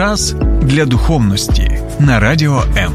Час 0.00 0.34
для 0.62 0.84
духовності 0.86 1.80
на 1.98 2.20
радіо 2.20 2.62
М. 2.76 2.92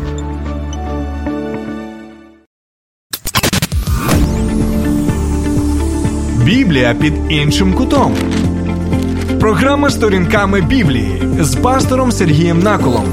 Біблія 6.43 6.93
під 6.93 7.13
іншим 7.29 7.73
кутом. 7.73 8.15
Програма 9.39 9.89
сторінками 9.89 10.61
Біблії 10.61 11.21
з 11.39 11.55
пастором 11.55 12.11
Сергієм 12.11 12.59
Наколом. 12.59 13.05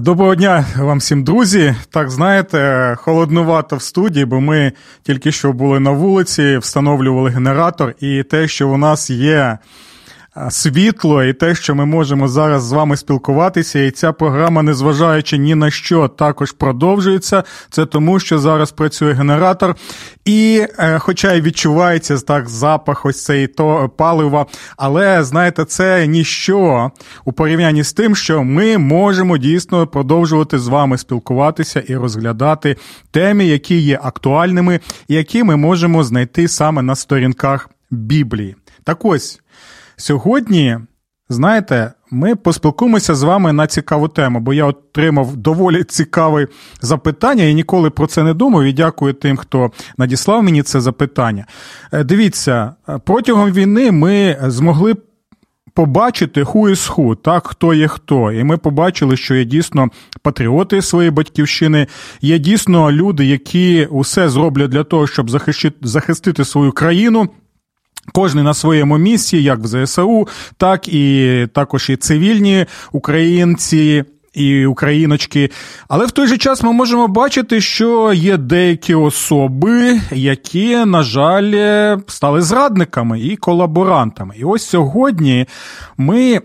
Доброго 0.00 0.34
дня 0.34 0.64
вам 0.78 0.98
всім, 0.98 1.24
друзі. 1.24 1.74
Так 1.90 2.10
знаєте, 2.10 2.94
холоднувато 2.98 3.76
в 3.76 3.82
студії, 3.82 4.24
бо 4.24 4.40
ми 4.40 4.72
тільки 5.02 5.32
що 5.32 5.52
були 5.52 5.80
на 5.80 5.90
вулиці, 5.90 6.58
встановлювали 6.58 7.30
генератор, 7.30 7.94
і 8.00 8.22
те, 8.22 8.48
що 8.48 8.68
у 8.68 8.76
нас 8.76 9.10
є 9.10 9.58
світло, 10.50 11.24
і 11.24 11.32
те, 11.32 11.54
що 11.54 11.74
ми 11.74 11.86
можемо 11.86 12.28
зараз 12.28 12.62
з 12.62 12.72
вами 12.72 12.96
спілкуватися, 12.96 13.78
і 13.78 13.90
ця 13.90 14.12
програма, 14.12 14.62
незважаючи 14.62 15.38
ні 15.38 15.54
на 15.54 15.70
що, 15.70 16.08
також 16.08 16.52
продовжується. 16.52 17.44
Це 17.70 17.86
тому, 17.86 18.20
що 18.20 18.38
зараз 18.38 18.72
працює 18.72 19.12
генератор, 19.12 19.76
і, 20.24 20.66
е, 20.78 20.98
хоча 20.98 21.32
й 21.32 21.40
відчувається 21.40 22.18
так 22.18 22.48
запах 22.48 23.06
ось 23.06 23.24
цей 23.24 23.46
то 23.46 23.90
палива, 23.96 24.46
але 24.76 25.24
знаєте, 25.24 25.64
це 25.64 26.06
ніщо 26.06 26.90
у 27.24 27.32
порівнянні 27.32 27.84
з 27.84 27.92
тим, 27.92 28.16
що 28.16 28.42
ми 28.42 28.78
можемо 28.78 29.38
дійсно 29.38 29.86
продовжувати 29.86 30.58
з 30.58 30.68
вами 30.68 30.98
спілкуватися 30.98 31.80
і 31.80 31.96
розглядати 31.96 32.76
теми, 33.10 33.44
які 33.44 33.78
є 33.78 34.00
актуальними, 34.02 34.80
які 35.08 35.44
ми 35.44 35.56
можемо 35.56 36.04
знайти 36.04 36.48
саме 36.48 36.82
на 36.82 36.94
сторінках 36.94 37.70
Біблії. 37.90 38.56
Так 38.84 39.04
ось. 39.04 39.42
Сьогодні, 40.02 40.78
знаєте, 41.28 41.92
ми 42.10 42.36
поспілкуємося 42.36 43.14
з 43.14 43.22
вами 43.22 43.52
на 43.52 43.66
цікаву 43.66 44.08
тему, 44.08 44.40
бо 44.40 44.54
я 44.54 44.64
отримав 44.64 45.36
доволі 45.36 45.84
цікаве 45.84 46.46
запитання 46.80 47.44
і 47.44 47.54
ніколи 47.54 47.90
про 47.90 48.06
це 48.06 48.22
не 48.22 48.34
думав. 48.34 48.62
І 48.62 48.72
дякую 48.72 49.12
тим, 49.12 49.36
хто 49.36 49.70
надіслав 49.98 50.42
мені 50.42 50.62
це 50.62 50.80
запитання. 50.80 51.46
Е, 51.92 52.04
дивіться, 52.04 52.74
протягом 53.04 53.52
війни 53.52 53.92
ми 53.92 54.36
змогли. 54.42 54.94
Побачити 55.74 56.42
who 56.42 56.70
is 56.70 56.94
who, 56.94 57.16
так, 57.16 57.46
хто 57.46 57.74
є 57.74 57.88
хто. 57.88 58.32
І 58.32 58.44
ми 58.44 58.56
побачили, 58.56 59.16
що 59.16 59.34
є 59.34 59.44
дійсно 59.44 59.88
патріоти 60.22 60.82
своєї 60.82 61.10
батьківщини, 61.10 61.86
є 62.20 62.38
дійсно 62.38 62.92
люди, 62.92 63.26
які 63.26 63.86
усе 63.90 64.28
зроблять 64.28 64.70
для 64.70 64.84
того, 64.84 65.06
щоб 65.06 65.30
захистити 65.82 66.44
свою 66.44 66.72
країну. 66.72 67.28
Кожний 68.12 68.44
на 68.44 68.54
своєму 68.54 68.98
місці, 68.98 69.38
як 69.38 69.58
в 69.58 69.86
ЗСУ, 69.86 70.28
так 70.56 70.88
і 70.88 71.46
також 71.54 71.90
і 71.90 71.96
цивільні 71.96 72.66
українці. 72.92 74.04
І 74.34 74.66
україночки, 74.66 75.50
але 75.88 76.06
в 76.06 76.10
той 76.10 76.26
же 76.26 76.38
час 76.38 76.62
ми 76.62 76.72
можемо 76.72 77.08
бачити, 77.08 77.60
що 77.60 78.12
є 78.12 78.36
деякі 78.36 78.94
особи, 78.94 80.00
які, 80.10 80.76
на 80.76 81.02
жаль, 81.02 81.96
стали 82.06 82.42
зрадниками 82.42 83.20
і 83.20 83.36
колаборантами. 83.36 84.34
І 84.38 84.44
ось 84.44 84.64
сьогодні 84.66 85.46
ми 85.96 86.40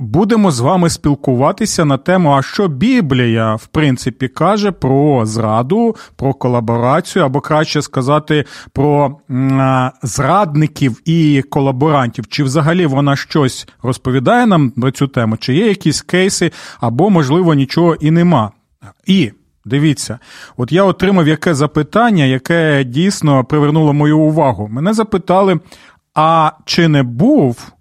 Будемо 0.00 0.50
з 0.50 0.60
вами 0.60 0.90
спілкуватися 0.90 1.84
на 1.84 1.98
тему, 1.98 2.32
а 2.32 2.42
що 2.42 2.68
Біблія, 2.68 3.54
в 3.54 3.66
принципі, 3.66 4.28
каже 4.28 4.72
про 4.72 5.26
зраду, 5.26 5.96
про 6.16 6.34
колаборацію, 6.34 7.24
або 7.24 7.40
краще 7.40 7.82
сказати, 7.82 8.44
про 8.72 9.16
зрадників 10.02 11.00
і 11.04 11.42
колаборантів. 11.50 12.28
Чи 12.28 12.44
взагалі 12.44 12.86
вона 12.86 13.16
щось 13.16 13.68
розповідає 13.82 14.46
нам 14.46 14.70
про 14.70 14.90
цю 14.90 15.08
тему, 15.08 15.36
чи 15.36 15.54
є 15.54 15.66
якісь 15.66 16.02
кейси, 16.02 16.52
або, 16.80 17.10
можливо, 17.10 17.54
нічого 17.54 17.94
і 17.94 18.10
нема. 18.10 18.50
І 19.06 19.32
дивіться, 19.64 20.18
от 20.56 20.72
я 20.72 20.84
отримав 20.84 21.28
яке 21.28 21.54
запитання, 21.54 22.24
яке 22.24 22.84
дійсно 22.84 23.44
привернуло 23.44 23.92
мою 23.92 24.18
увагу. 24.18 24.68
Мене 24.72 24.92
запитали: 24.92 25.60
а 26.14 26.52
чи 26.64 26.88
не 26.88 27.02
був 27.02 27.72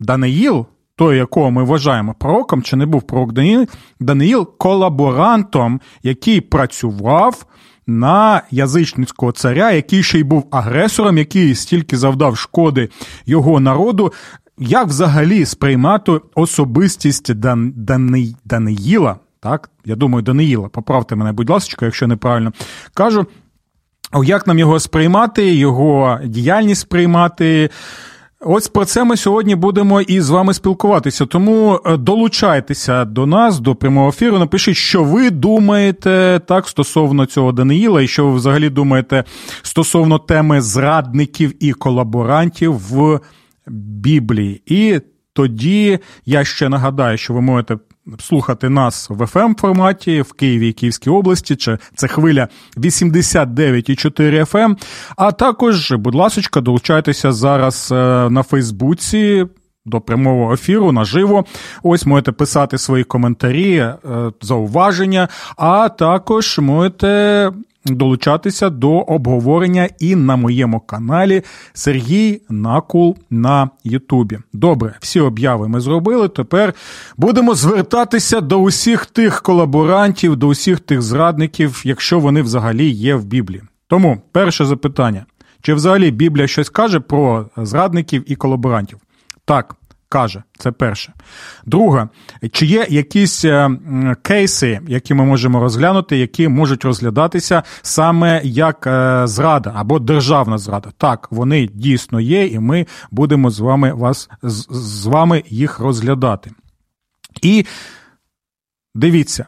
Даниїл? 0.00 0.66
Той, 1.00 1.16
якого 1.16 1.50
ми 1.50 1.64
вважаємо 1.64 2.14
пророком, 2.18 2.62
чи 2.62 2.76
не 2.76 2.86
був 2.86 3.02
пророк 3.02 3.32
Даниїл, 3.32 3.66
Даниїл 4.00 4.48
колаборантом, 4.58 5.80
який 6.02 6.40
працював 6.40 7.46
на 7.86 8.42
язичницького 8.50 9.32
царя, 9.32 9.70
який 9.70 10.02
ще 10.02 10.18
й 10.18 10.22
був 10.22 10.46
агресором, 10.50 11.18
який 11.18 11.54
стільки 11.54 11.96
завдав 11.96 12.36
шкоди 12.36 12.88
його 13.26 13.60
народу. 13.60 14.12
Як 14.58 14.86
взагалі 14.86 15.44
сприймати 15.44 16.20
особистість 16.34 17.34
Дан... 17.34 17.72
Дани... 17.76 18.34
Даниїла? 18.44 19.16
Так, 19.40 19.70
я 19.84 19.96
думаю, 19.96 20.22
Даниїла, 20.22 20.68
поправте 20.68 21.16
мене, 21.16 21.32
будь 21.32 21.50
ласка, 21.50 21.84
якщо 21.86 22.06
неправильно 22.06 22.52
кажу. 22.94 23.26
Як 24.24 24.46
нам 24.46 24.58
його 24.58 24.80
сприймати, 24.80 25.54
його 25.54 26.18
діяльність 26.24 26.80
сприймати? 26.80 27.70
Ось 28.42 28.68
про 28.68 28.84
це 28.84 29.04
ми 29.04 29.16
сьогодні 29.16 29.54
будемо 29.54 30.00
і 30.00 30.20
з 30.20 30.30
вами 30.30 30.54
спілкуватися. 30.54 31.26
Тому 31.26 31.80
е, 31.86 31.96
долучайтеся 31.96 33.04
до 33.04 33.26
нас, 33.26 33.60
до 33.60 33.74
прямого 33.74 34.08
ефіру. 34.08 34.38
Напишіть, 34.38 34.76
що 34.76 35.04
ви 35.04 35.30
думаєте 35.30 36.40
так 36.46 36.68
стосовно 36.68 37.26
цього 37.26 37.52
Даниїла, 37.52 38.02
і 38.02 38.08
що 38.08 38.26
ви 38.26 38.34
взагалі 38.34 38.70
думаєте 38.70 39.24
стосовно 39.62 40.18
теми 40.18 40.60
зрадників 40.60 41.64
і 41.64 41.72
колаборантів 41.72 42.72
в 42.72 43.20
Біблії. 43.66 44.62
І 44.66 45.00
тоді 45.32 45.98
я 46.26 46.44
ще 46.44 46.68
нагадаю, 46.68 47.18
що 47.18 47.34
ви 47.34 47.40
можете 47.40 47.78
слухати 48.18 48.68
нас 48.68 49.10
в 49.10 49.22
fm 49.22 49.60
форматі 49.60 50.22
в 50.22 50.32
Києві 50.32 50.68
і 50.68 50.72
Київській 50.72 51.10
області, 51.10 51.56
чи 51.56 51.78
це 51.94 52.08
хвиля 52.08 52.48
89,4 52.76 54.50
FM. 54.50 54.76
А 55.16 55.32
також, 55.32 55.92
будь 55.92 56.14
ласка, 56.14 56.60
долучайтеся 56.60 57.32
зараз 57.32 57.88
е, 57.92 57.94
на 58.30 58.42
Фейсбуці. 58.42 59.46
До 59.84 60.00
прямого 60.00 60.52
ефіру 60.52 60.92
наживо. 60.92 61.44
Ось 61.82 62.06
можете 62.06 62.32
писати 62.32 62.78
свої 62.78 63.04
коментарі, 63.04 63.76
е, 63.76 63.98
зауваження, 64.40 65.28
а 65.56 65.88
також 65.88 66.58
можете 66.58 67.52
долучатися 67.86 68.70
до 68.70 68.90
обговорення 68.90 69.88
і 69.98 70.16
на 70.16 70.36
моєму 70.36 70.80
каналі 70.80 71.42
Сергій 71.72 72.42
Накул 72.48 73.16
на 73.30 73.70
Ютубі. 73.84 74.38
Добре, 74.52 74.94
всі 75.00 75.20
обяви 75.20 75.68
ми 75.68 75.80
зробили. 75.80 76.28
Тепер 76.28 76.74
будемо 77.16 77.54
звертатися 77.54 78.40
до 78.40 78.58
усіх 78.58 79.06
тих 79.06 79.42
колаборантів, 79.42 80.36
до 80.36 80.46
усіх 80.46 80.80
тих 80.80 81.02
зрадників, 81.02 81.82
якщо 81.84 82.20
вони 82.20 82.42
взагалі 82.42 82.90
є 82.90 83.14
в 83.14 83.24
Біблії. 83.24 83.62
Тому 83.88 84.22
перше 84.32 84.64
запитання: 84.64 85.26
чи 85.62 85.74
взагалі 85.74 86.10
Біблія 86.10 86.46
щось 86.46 86.68
каже 86.68 87.00
про 87.00 87.46
зрадників 87.56 88.24
і 88.26 88.36
колаборантів? 88.36 88.98
Так 89.44 89.76
каже. 90.10 90.42
Це 90.58 90.72
перше. 90.72 91.12
Друге, 91.66 92.08
чи 92.52 92.66
є 92.66 92.86
якісь 92.90 93.44
е, 93.44 93.70
кейси, 94.22 94.80
які 94.88 95.14
ми 95.14 95.24
можемо 95.24 95.60
розглянути, 95.60 96.16
які 96.18 96.48
можуть 96.48 96.84
розглядатися 96.84 97.62
саме 97.82 98.40
як 98.44 98.86
е, 98.86 99.22
зрада 99.26 99.72
або 99.76 99.98
державна 99.98 100.58
зрада? 100.58 100.90
Так, 100.98 101.28
вони 101.30 101.66
дійсно 101.66 102.20
є, 102.20 102.46
і 102.46 102.58
ми 102.58 102.86
будемо 103.10 103.50
з 103.50 103.60
вами 103.60 103.92
вас 103.92 104.28
з 104.70 105.06
вами 105.06 105.42
їх 105.48 105.78
розглядати. 105.78 106.50
І 107.42 107.66
дивіться, 108.94 109.46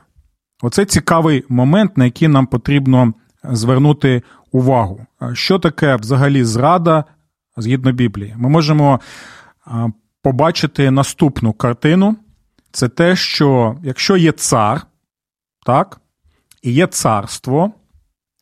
оце 0.63 0.85
цікавий 0.85 1.45
момент, 1.49 1.97
на 1.97 2.05
який 2.05 2.29
нам 2.29 2.47
потрібно 2.47 3.15
звернути 3.45 4.23
увагу. 4.53 5.07
Що 5.33 5.59
таке 5.59 5.97
взагалі 5.97 6.45
зрада 6.45 7.05
згідно 7.57 7.93
Біблії? 7.93 8.35
Ми 8.39 8.49
можемо 8.49 9.01
побачити 10.23 10.91
наступну 10.91 11.53
картину. 11.53 12.17
Це 12.73 12.89
те, 12.89 13.17
що 13.17 13.77
якщо 13.83 14.17
є 14.17 14.33
цар, 14.33 14.87
так, 15.67 16.01
і 16.63 16.73
є 16.73 16.87
царство, 16.87 17.73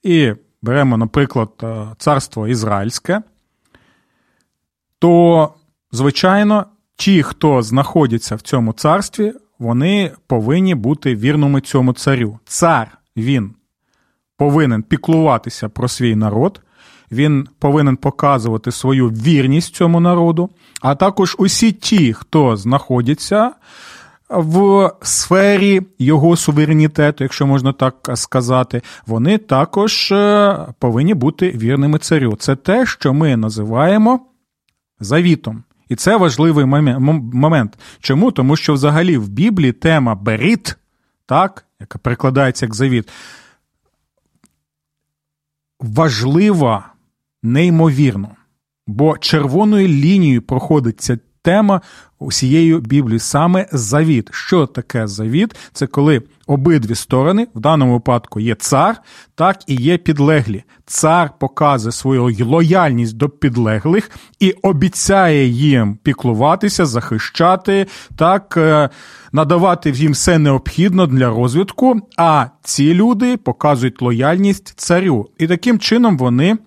і 0.02 0.32
беремо, 0.62 0.96
наприклад, 0.96 1.50
е, 1.62 1.86
царство 1.98 2.48
Ізраїльське, 2.48 3.22
то, 4.98 5.54
звичайно, 5.92 6.66
ті, 6.96 7.22
хто 7.22 7.62
знаходяться 7.62 8.36
в 8.36 8.40
цьому 8.40 8.72
царстві, 8.72 9.32
вони 9.58 10.12
повинні 10.26 10.74
бути 10.74 11.16
вірними 11.16 11.60
цьому 11.60 11.92
царю. 11.92 12.38
Цар 12.44 12.98
він 13.16 13.54
повинен 14.36 14.82
піклуватися 14.82 15.68
про 15.68 15.88
свій 15.88 16.16
народ, 16.16 16.60
він 17.10 17.48
повинен 17.58 17.96
показувати 17.96 18.72
свою 18.72 19.08
вірність 19.08 19.74
цьому 19.74 20.00
народу, 20.00 20.50
а 20.80 20.94
також 20.94 21.36
усі 21.38 21.72
ті, 21.72 22.12
хто 22.12 22.56
знаходяться 22.56 23.52
в 24.30 24.90
сфері 25.02 25.82
його 25.98 26.36
суверенітету, 26.36 27.24
якщо 27.24 27.46
можна 27.46 27.72
так 27.72 28.10
сказати, 28.14 28.82
вони 29.06 29.38
також 29.38 30.12
е, 30.12 30.58
повинні 30.78 31.14
бути 31.14 31.50
вірними 31.50 31.98
царю. 31.98 32.36
Це 32.36 32.56
те, 32.56 32.86
що 32.86 33.14
ми 33.14 33.36
називаємо 33.36 34.20
завітом. 35.00 35.64
І 35.88 35.96
це 35.96 36.16
важливий 36.16 36.64
момент. 36.64 37.78
Чому? 38.00 38.30
Тому 38.30 38.56
що 38.56 38.72
взагалі 38.74 39.16
в 39.16 39.28
Біблії 39.28 39.72
тема 39.72 40.14
беріт, 40.14 40.76
так, 41.26 41.64
яка 41.80 41.98
перекладається 41.98 42.66
як 42.66 42.74
завіт, 42.74 43.08
важлива 45.80 46.89
неймовірно. 47.42 48.28
Бо 48.86 49.18
червоною 49.18 49.88
лінією 49.88 50.42
проходить 50.42 51.00
ця 51.00 51.18
тема 51.42 51.80
усією 52.18 52.80
Біблією, 52.80 53.20
саме 53.20 53.66
завіт. 53.72 54.28
Що 54.32 54.66
таке 54.66 55.06
завіт? 55.06 55.56
Це 55.72 55.86
коли 55.86 56.22
обидві 56.46 56.94
сторони, 56.94 57.46
в 57.54 57.60
даному 57.60 57.92
випадку 57.92 58.40
є 58.40 58.54
цар, 58.54 58.96
так 59.34 59.58
і 59.66 59.74
є 59.74 59.98
підлеглі. 59.98 60.64
Цар 60.86 61.30
показує 61.38 61.92
свою 61.92 62.46
лояльність 62.46 63.16
до 63.16 63.28
підлеглих 63.28 64.10
і 64.40 64.50
обіцяє 64.50 65.46
їм 65.46 65.98
піклуватися, 66.02 66.86
захищати, 66.86 67.86
так, 68.16 68.54
е, 68.56 68.88
надавати 69.32 69.90
їм 69.90 70.12
все 70.12 70.38
необхідне 70.38 71.06
для 71.06 71.28
розвитку. 71.28 72.00
А 72.16 72.46
ці 72.62 72.94
люди 72.94 73.36
показують 73.36 74.02
лояльність 74.02 74.74
царю. 74.76 75.28
І 75.38 75.46
таким 75.46 75.78
чином 75.78 76.18
вони 76.18 76.58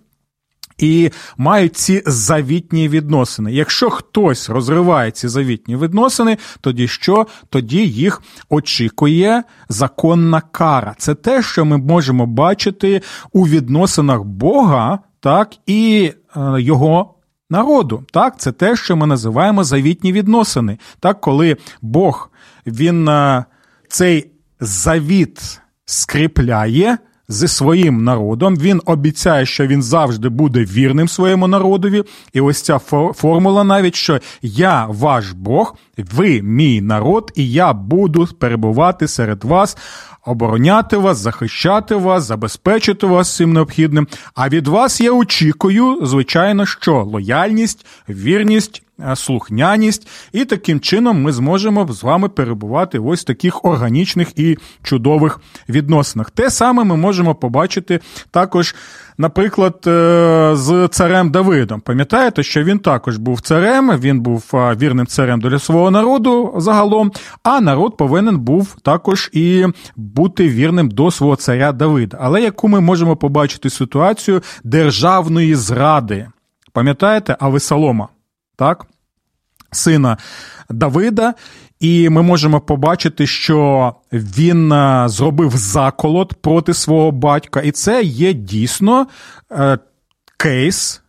і 0.78 1.12
мають 1.38 1.76
ці 1.76 2.04
завітні 2.06 2.90
відносини. 2.90 3.54
Якщо 3.54 3.90
хтось 3.90 4.50
розриває 4.50 5.12
ці 5.12 5.28
завітні 5.28 5.78
відносини, 5.78 6.38
тоді 6.62 6.88
що? 6.88 7.28
Тоді 7.50 7.88
їх 7.88 8.22
очікує 8.50 9.44
законна 9.70 10.42
кара. 10.42 10.96
Це 10.98 11.16
те, 11.16 11.44
що 11.44 11.66
ми 11.66 11.78
можемо 11.78 12.26
бачити 12.26 13.02
у 13.32 13.48
відносинах 13.48 14.24
Бога, 14.24 15.00
так 15.20 15.54
і 15.66 16.12
е, 16.36 16.62
його. 16.62 17.10
Народу, 17.50 18.04
так, 18.12 18.40
це 18.40 18.52
те, 18.52 18.76
що 18.76 18.96
ми 18.96 19.08
називаємо 19.08 19.64
завітні 19.64 20.12
відносини. 20.12 20.78
Так, 21.00 21.22
коли 21.22 21.58
Бог 21.82 22.32
він 22.68 23.10
е, 23.10 23.46
цей 23.88 24.32
завіт 24.60 25.62
скріпляє, 25.86 26.98
зі 27.28 27.48
своїм 27.48 28.04
народом. 28.04 28.56
Він 28.56 28.82
обіцяє, 28.86 29.46
що 29.46 29.68
він 29.68 29.84
завжди 29.84 30.30
буде 30.30 30.64
вірним 30.64 31.08
своєму 31.08 31.48
народові. 31.48 32.04
І 32.34 32.42
ось 32.42 32.62
ця 32.62 32.80
формула, 33.14 33.64
навіть 33.64 33.96
що 33.96 34.20
я 34.42 34.86
ваш 34.86 35.32
Бог, 35.32 35.76
ви 35.98 36.42
мій 36.42 36.82
народ, 36.82 37.32
і 37.36 37.52
я 37.52 37.74
буду 37.74 38.28
перебувати 38.40 39.08
серед 39.08 39.44
вас. 39.44 39.78
Обороняти 40.26 40.98
вас, 40.98 41.18
захищати 41.18 41.96
вас, 41.96 42.24
забезпечити 42.24 43.08
вас 43.08 43.36
цим 43.36 43.54
необхідним. 43.54 44.08
А 44.36 44.50
від 44.50 44.68
вас 44.68 45.02
я 45.02 45.12
очікую, 45.12 46.00
звичайно, 46.06 46.66
що 46.66 47.04
лояльність, 47.04 47.86
вірність, 48.10 48.84
слухняність, 49.16 50.08
і 50.34 50.46
таким 50.46 50.80
чином 50.80 51.22
ми 51.22 51.32
зможемо 51.32 51.88
з 51.94 52.04
вами 52.04 52.30
перебувати 52.30 53.00
в 53.00 53.08
ось 53.08 53.24
таких 53.24 53.66
органічних 53.66 54.40
і 54.40 54.58
чудових 54.84 55.40
відносинах. 55.70 56.32
Те 56.32 56.50
саме 56.50 56.84
ми 56.84 56.98
можемо 56.98 57.36
побачити 57.36 58.00
також, 58.32 58.76
наприклад, 59.18 59.84
е, 59.88 60.52
з 60.54 60.88
царем 60.92 61.32
Давидом. 61.32 61.82
Пам'ятаєте, 61.82 62.44
що 62.44 62.64
він 62.64 62.80
також 62.80 63.18
був 63.18 63.42
царем, 63.42 64.00
він 64.00 64.22
був 64.22 64.52
е, 64.54 64.76
вірним 64.82 65.08
царем 65.08 65.40
для 65.40 65.60
свого 65.60 65.92
народу 65.92 66.54
загалом, 66.58 67.12
а 67.44 67.62
народ 67.62 67.98
повинен 67.98 68.40
був 68.40 68.78
також 68.82 69.30
і 69.34 69.66
бути 69.96 70.50
вірним 70.50 70.90
до 70.90 71.12
свого 71.12 71.36
царя 71.36 71.72
Давида. 71.72 72.18
Але 72.22 72.42
яку 72.42 72.68
ми 72.68 72.80
можемо 72.80 73.16
побачити 73.16 73.70
ситуацію 73.70 74.42
державної 74.64 75.56
зради? 75.56 76.28
Пам'ятаєте 76.74 77.38
Авесолома? 77.40 78.08
Так, 78.56 78.86
сина 79.72 80.18
Давида, 80.70 81.34
і 81.80 82.10
ми 82.10 82.22
можемо 82.22 82.62
побачити, 82.62 83.28
що 83.28 83.94
він 84.14 84.72
е, 84.72 85.06
зробив 85.10 85.52
заколот 85.58 86.34
проти 86.34 86.74
свого 86.74 87.12
батька, 87.12 87.62
і 87.62 87.72
це 87.72 88.04
є 88.04 88.34
дійсно 88.34 89.08
е, 89.52 89.78
кейс 90.38 91.03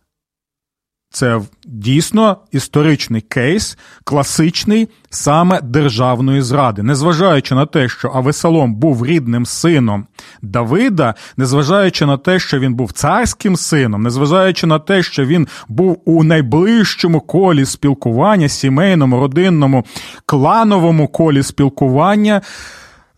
це 1.15 1.41
дійсно 1.65 2.37
історичний 2.51 3.21
кейс, 3.21 3.77
класичний 4.03 4.87
саме 5.09 5.61
державної 5.61 6.41
зради, 6.41 6.83
незважаючи 6.83 7.55
на 7.55 7.65
те, 7.65 7.89
що 7.89 8.11
Авесалом 8.15 8.75
був 8.75 9.05
рідним 9.05 9.45
сином 9.45 10.05
Давида, 10.41 11.15
незважаючи 11.37 12.05
на 12.05 12.17
те, 12.17 12.39
що 12.39 12.59
він 12.59 12.73
був 12.73 12.91
царським 12.91 13.55
сином, 13.55 14.03
незважаючи 14.03 14.67
на 14.67 14.79
те, 14.79 15.03
що 15.03 15.25
він 15.25 15.47
був 15.67 16.01
у 16.05 16.23
найближчому 16.23 17.19
колі 17.19 17.65
спілкування, 17.65 18.49
сімейному, 18.49 19.19
родинному, 19.19 19.85
клановому 20.25 21.07
колі 21.07 21.43
спілкування. 21.43 22.41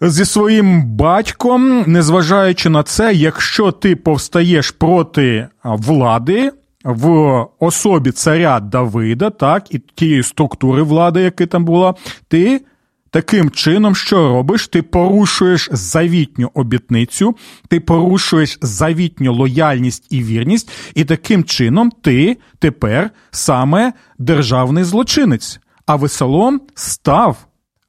Зі 0.02 0.26
своїм 0.26 0.84
батьком, 0.84 1.84
незважаючи 1.88 2.70
на 2.70 2.84
це, 2.84 3.14
якщо 3.14 3.72
ти 3.72 3.96
повстаєш 3.96 4.72
проти 4.72 5.48
влади, 5.64 6.52
в 6.88 7.46
особі 7.60 8.12
царя 8.12 8.60
Давида, 8.60 9.30
так, 9.30 9.74
і 9.76 9.80
тієї 9.96 10.24
структури 10.24 10.82
влади, 10.82 11.22
яка 11.22 11.46
там 11.46 11.66
була, 11.66 11.94
ти 12.28 12.62
таким 13.10 13.52
чином, 13.52 13.96
що 13.96 14.28
робиш? 14.28 14.68
Ти 14.68 14.82
порушуєш 14.82 15.70
завітню 15.72 16.52
обітницю, 16.54 17.36
ти 17.68 17.80
порушуєш 17.80 18.58
завітню 18.62 19.34
лояльність 19.34 20.08
і 20.10 20.24
вірність, 20.24 20.72
і 20.96 21.06
таким 21.06 21.44
чином 21.44 21.92
ти 22.02 22.38
тепер 22.60 23.12
саме 23.32 23.94
державний 24.20 24.84
злочинець. 24.84 25.60
А 25.86 25.96
Весолом 25.96 26.62
став. 26.76 27.38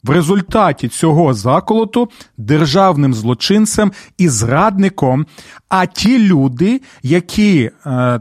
В 0.05 0.11
результаті 0.11 0.89
цього 0.89 1.35
заколоту 1.35 2.09
державним 2.37 3.15
злочинцем 3.15 3.93
і 4.19 4.29
зрадником. 4.29 5.27
А 5.69 5.87
ті 5.87 6.19
люди, 6.19 6.81
які 7.03 7.71
е, 7.87 8.21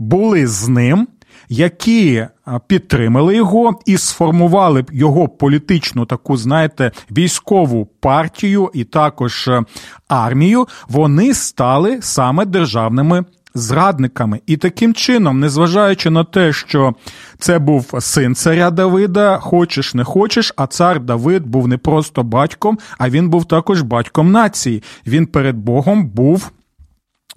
були 0.00 0.46
з 0.46 0.68
ним, 0.68 1.08
які 1.48 2.26
підтримали 2.66 3.36
його 3.36 3.80
і 3.86 3.98
сформували 3.98 4.84
його 4.92 5.28
політичну 5.28 6.06
таку, 6.06 6.36
знаєте, 6.36 6.92
військову 7.10 7.86
партію 8.00 8.70
і 8.74 8.84
також 8.84 9.48
е, 9.48 9.62
армію, 10.08 10.68
вони 10.88 11.34
стали 11.34 11.98
саме 12.02 12.44
державними. 12.44 13.24
Зрадниками, 13.54 14.40
і 14.46 14.56
таким 14.56 14.94
чином, 14.94 15.40
незважаючи 15.40 16.10
на 16.10 16.24
те, 16.24 16.52
що 16.52 16.94
це 17.38 17.58
був 17.58 17.94
син 18.00 18.34
царя 18.34 18.70
Давида, 18.70 19.38
хочеш 19.38 19.94
не 19.94 20.04
хочеш, 20.04 20.52
а 20.56 20.66
цар 20.66 21.00
Давид 21.00 21.46
був 21.46 21.68
не 21.68 21.78
просто 21.78 22.22
батьком, 22.22 22.78
а 22.98 23.10
він 23.10 23.28
був 23.28 23.44
також 23.44 23.82
батьком 23.82 24.30
нації. 24.30 24.82
Він 25.06 25.26
перед 25.26 25.56
Богом 25.56 26.06
був 26.06 26.50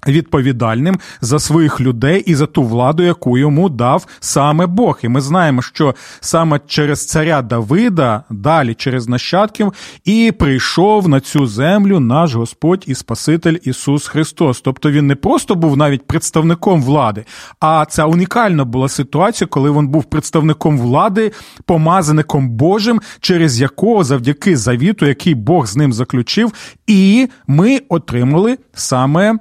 відповідальним 0.07 0.99
за 1.21 1.39
своїх 1.39 1.81
людей 1.81 2.23
і 2.25 2.35
за 2.35 2.45
ту 2.45 2.63
владу, 2.63 3.03
яку 3.03 3.37
йому 3.37 3.69
дав 3.69 4.07
саме 4.19 4.65
Бог. 4.65 4.99
І 5.03 5.07
ми 5.07 5.21
знаємо, 5.21 5.61
що 5.61 5.95
саме 6.19 6.59
через 6.67 7.07
царя 7.07 7.41
Давида, 7.41 8.23
далі 8.29 8.73
через 8.73 9.07
нащадків, 9.07 9.73
і 10.05 10.33
прийшов 10.39 11.07
на 11.07 11.19
цю 11.19 11.47
землю 11.47 11.99
наш 11.99 12.33
Господь 12.33 12.83
і 12.87 12.95
Спаситель 12.95 13.57
Ісус 13.63 14.07
Христос. 14.07 14.61
Тобто 14.61 14.91
він 14.91 15.07
не 15.07 15.15
просто 15.15 15.55
був 15.55 15.77
навіть 15.77 16.07
представником 16.07 16.83
влади, 16.83 17.25
а 17.59 17.85
це 17.89 18.03
унікальна 18.03 18.65
була 18.65 18.89
ситуація, 18.89 19.47
коли 19.47 19.71
він 19.71 19.87
був 19.87 20.03
представником 20.03 20.79
влади, 20.79 21.31
помазаником 21.65 22.49
Божим, 22.49 23.01
через 23.19 23.61
якого 23.61 24.03
завдяки 24.03 24.57
завіту, 24.57 25.05
який 25.05 25.35
Бог 25.35 25.67
з 25.67 25.75
ним 25.75 25.93
заключив, 25.93 26.53
і 26.87 27.29
ми 27.47 27.81
отримали 27.89 28.57
саме 28.73 29.33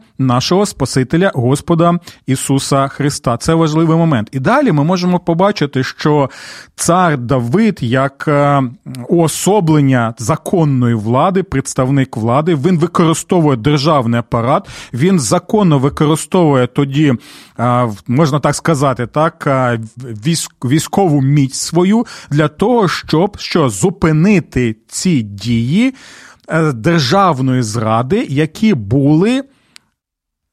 нашого 0.53 0.67
Спасителя 0.67 1.31
Господа 1.35 1.99
Ісуса 2.27 2.89
Христа. 2.89 3.37
Це 3.37 3.55
важливий 3.55 3.97
момент. 3.97 4.29
І 4.33 4.39
далі 4.39 4.73
ми 4.73 4.85
можемо 4.85 5.19
побачити, 5.19 5.85
що 5.85 6.31
цар 6.77 7.19
Давид, 7.19 7.79
як 7.81 8.25
е, 8.29 8.63
уособлення 9.09 10.15
законної 10.19 10.95
влади, 10.95 11.43
представник 11.43 12.17
влади, 12.17 12.55
він 12.55 12.79
використовує 12.79 13.57
державний 13.57 14.21
апарат, 14.21 14.69
він 14.93 15.21
законно 15.21 15.79
використовує 15.79 16.67
тоді, 16.67 17.15
е, 17.59 17.89
можна 18.07 18.41
так 18.41 18.55
сказати, 18.55 19.07
так, 19.07 19.45
е, 19.47 19.81
військову 20.65 21.21
міць 21.21 21.55
свою 21.55 22.07
для 22.31 22.49
того, 22.49 22.89
щоб 22.89 23.37
що 23.39 23.69
зупинити 23.69 24.77
ці 24.89 25.23
дії. 25.23 25.95
Державної 26.75 27.63
зради, 27.63 28.27
які 28.29 28.75
були 28.75 29.43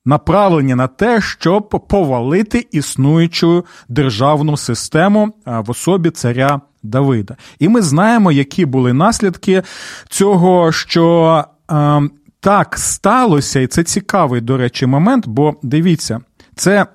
направлені 0.05 0.75
на 0.75 0.87
те, 0.87 1.21
щоб 1.21 1.69
повалити 1.89 2.67
існуючу 2.71 3.65
державну 3.89 4.57
систему 4.57 5.33
в 5.45 5.71
особі 5.71 6.09
царя 6.09 6.61
Давида. 6.83 7.35
І 7.59 7.69
ми 7.69 7.81
знаємо, 7.81 8.31
які 8.31 8.65
були 8.65 8.93
наслідки 8.93 9.63
цього, 10.09 10.71
що 10.71 11.45
е, 11.71 12.01
так 12.39 12.77
сталося, 12.77 13.59
і 13.59 13.67
це 13.67 13.83
цікавий, 13.83 14.41
до 14.41 14.57
речі, 14.57 14.85
момент, 14.85 15.27
бо 15.27 15.55
дивіться, 15.63 16.19
це 16.55 16.85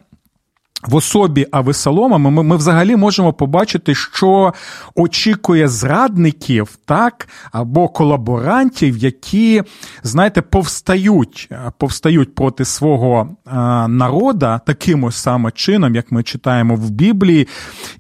в 0.87 0.95
особі 0.95 1.47
Авесолома 1.51 2.19
ми, 2.19 2.43
ми 2.43 2.57
взагалі 2.57 2.97
можемо 2.97 3.33
побачити, 3.33 3.95
що 3.95 4.55
очікує 4.95 5.69
зрадників, 5.69 6.79
так, 6.85 7.29
або 7.53 7.89
колаборантів, 7.89 8.97
які, 8.97 9.63
знаєте, 10.03 10.43
повстають 10.43 11.49
повстають 11.79 12.35
проти 12.35 12.65
свого 12.65 13.29
а, 13.45 13.89
народа 13.89 14.61
таким 14.67 15.11
саме 15.11 15.51
чином, 15.51 15.95
як 15.95 16.13
ми 16.13 16.23
читаємо 16.23 16.77
в 16.77 16.91
Біблії. 16.91 17.49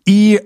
І 0.06 0.40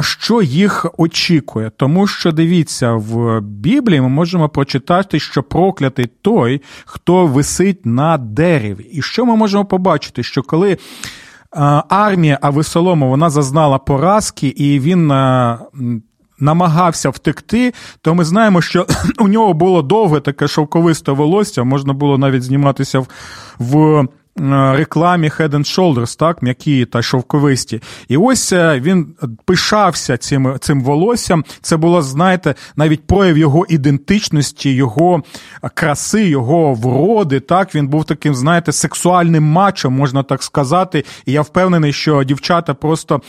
що 0.00 0.42
їх 0.42 0.86
очікує, 0.96 1.70
тому 1.76 2.06
що 2.06 2.32
дивіться, 2.32 2.92
в 2.92 3.40
Біблії 3.40 4.00
ми 4.00 4.08
можемо 4.08 4.48
прочитати, 4.48 5.20
що 5.20 5.42
проклятий 5.42 6.06
той, 6.22 6.62
хто 6.84 7.26
висить 7.26 7.86
на 7.86 8.18
дереві. 8.18 8.82
І 8.92 9.02
що 9.02 9.26
ми 9.26 9.36
можемо 9.36 9.64
побачити? 9.64 10.22
Що 10.22 10.42
коли 10.42 10.78
армія 11.88 12.38
Авесолому 12.42 13.08
вона 13.08 13.30
зазнала 13.30 13.78
поразки, 13.78 14.48
і 14.48 14.80
він 14.80 15.12
намагався 16.40 17.10
втекти, 17.10 17.74
то 18.02 18.14
ми 18.14 18.24
знаємо, 18.24 18.60
що 18.60 18.86
у 19.18 19.28
нього 19.28 19.52
було 19.52 19.82
довге 19.82 20.20
таке 20.20 20.48
шовковисте 20.48 21.12
волосся, 21.12 21.64
можна 21.64 21.92
було 21.92 22.18
навіть 22.18 22.42
зніматися 22.42 23.06
в 23.58 24.06
рекламі 24.76 25.28
Head 25.28 25.50
and 25.50 25.78
Shoulders, 25.78 26.18
так, 26.18 26.42
м'які 26.42 26.84
та 26.84 27.02
шовковисті. 27.02 27.82
І 28.08 28.16
ось 28.16 28.52
е, 28.52 28.80
він 28.80 29.06
пишався 29.44 30.16
цим 30.16 30.56
цим 30.60 30.82
волоссям. 30.82 31.44
Це 31.62 31.76
було, 31.76 32.02
знаєте, 32.02 32.54
навіть 32.76 33.06
прояв 33.06 33.38
його 33.38 33.66
ідентичності, 33.68 34.74
його 34.74 35.22
краси, 35.74 36.28
його 36.28 36.74
вроди. 36.74 37.40
Так, 37.40 37.74
Він 37.74 37.88
був 37.88 38.04
таким, 38.04 38.34
знаєте, 38.34 38.72
сексуальним 38.72 39.44
мачом, 39.44 39.94
можна 39.94 40.22
так 40.22 40.42
сказати. 40.42 41.04
І 41.26 41.32
я 41.32 41.42
впевнений, 41.42 41.92
що 41.92 42.24
дівчата 42.24 42.74
просто 42.74 43.20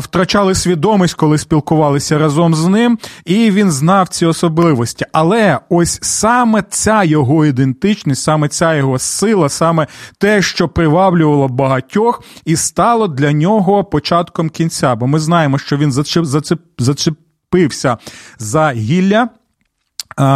втрачали 0.00 0.54
свідомість, 0.54 1.14
коли 1.14 1.38
спілкувалися 1.38 2.18
разом 2.18 2.54
з 2.54 2.66
ним, 2.66 2.98
і 3.24 3.50
він 3.50 3.70
знав 3.70 4.08
ці 4.08 4.26
особливості. 4.26 5.04
Але 5.12 5.58
ось 5.68 5.98
саме 6.02 6.64
ця 6.70 7.04
його 7.04 7.46
ідентичність, 7.46 8.22
саме 8.22 8.48
ця 8.48 8.74
його 8.74 8.98
сила, 8.98 9.48
саме 9.48 9.86
те, 10.18 10.42
що 10.42 10.68
приваблювало 10.68 11.48
багатьох, 11.48 12.22
і 12.44 12.56
стало 12.56 13.08
для 13.08 13.32
нього 13.32 13.84
початком 13.84 14.50
кінця. 14.50 14.94
Бо 14.94 15.06
ми 15.06 15.18
знаємо, 15.18 15.58
що 15.58 15.76
він 15.76 15.92
зачеп, 15.92 16.24
зачеп, 16.24 16.60
зачепився 16.78 17.98
за 18.38 18.70
гілля 18.70 19.28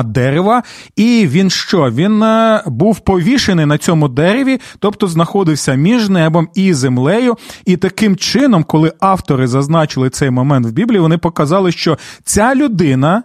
дерева, 0.04 0.62
і 0.96 1.26
він 1.30 1.50
що? 1.50 1.90
Він 1.90 2.22
е, 2.22 2.62
був 2.66 3.00
повішений 3.00 3.66
на 3.66 3.78
цьому 3.78 4.08
дереві, 4.08 4.60
тобто 4.78 5.06
знаходився 5.08 5.74
між 5.74 6.08
небом 6.08 6.48
і 6.54 6.74
землею. 6.74 7.36
І 7.64 7.76
таким 7.76 8.16
чином, 8.16 8.64
коли 8.64 8.92
автори 9.00 9.46
зазначили 9.46 10.10
цей 10.10 10.30
момент 10.30 10.66
в 10.66 10.70
Біблії, 10.70 11.00
вони 11.00 11.18
показали, 11.18 11.72
що 11.72 11.98
ця 12.24 12.54
людина. 12.54 13.22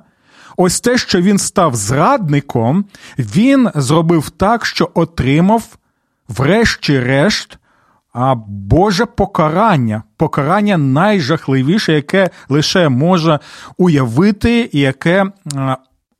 Ось 0.57 0.81
те, 0.81 0.97
що 0.97 1.21
він 1.21 1.37
став 1.37 1.75
зрадником, 1.75 2.85
він 3.17 3.69
зробив 3.75 4.29
так, 4.29 4.65
що 4.65 4.89
отримав, 4.93 5.63
врешті-решт, 6.29 7.57
Боже 8.47 9.05
покарання, 9.05 10.03
покарання 10.17 10.77
найжахливіше, 10.77 11.93
яке 11.93 12.29
лише 12.49 12.89
може 12.89 13.39
уявити, 13.77 14.69
яке 14.73 15.25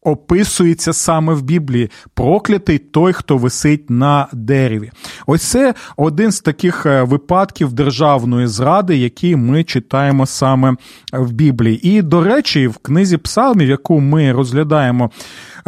описується 0.04 0.94
саме 0.94 1.34
в 1.34 1.42
Біблії 1.42 1.90
проклятий 2.14 2.78
той, 2.78 3.14
хто 3.14 3.38
висить 3.38 3.90
на 3.90 4.28
дереві. 4.34 4.92
Ось 5.28 5.42
це 5.42 5.74
один 5.98 6.32
з 6.32 6.42
таких 6.42 6.86
е, 6.86 7.04
випадків 7.04 7.74
державної 7.74 8.48
зради, 8.48 8.98
які 8.98 9.36
ми 9.36 9.64
читаємо 9.64 10.26
саме 10.26 10.76
в 11.14 11.32
Біблії. 11.32 11.90
І, 11.90 12.02
до 12.02 12.24
речі, 12.24 12.68
в 12.68 12.78
книзі 12.78 13.18
Псалмів, 13.18 13.70
яку 13.70 14.00
ми 14.00 14.32
розглядаємо 14.32 15.12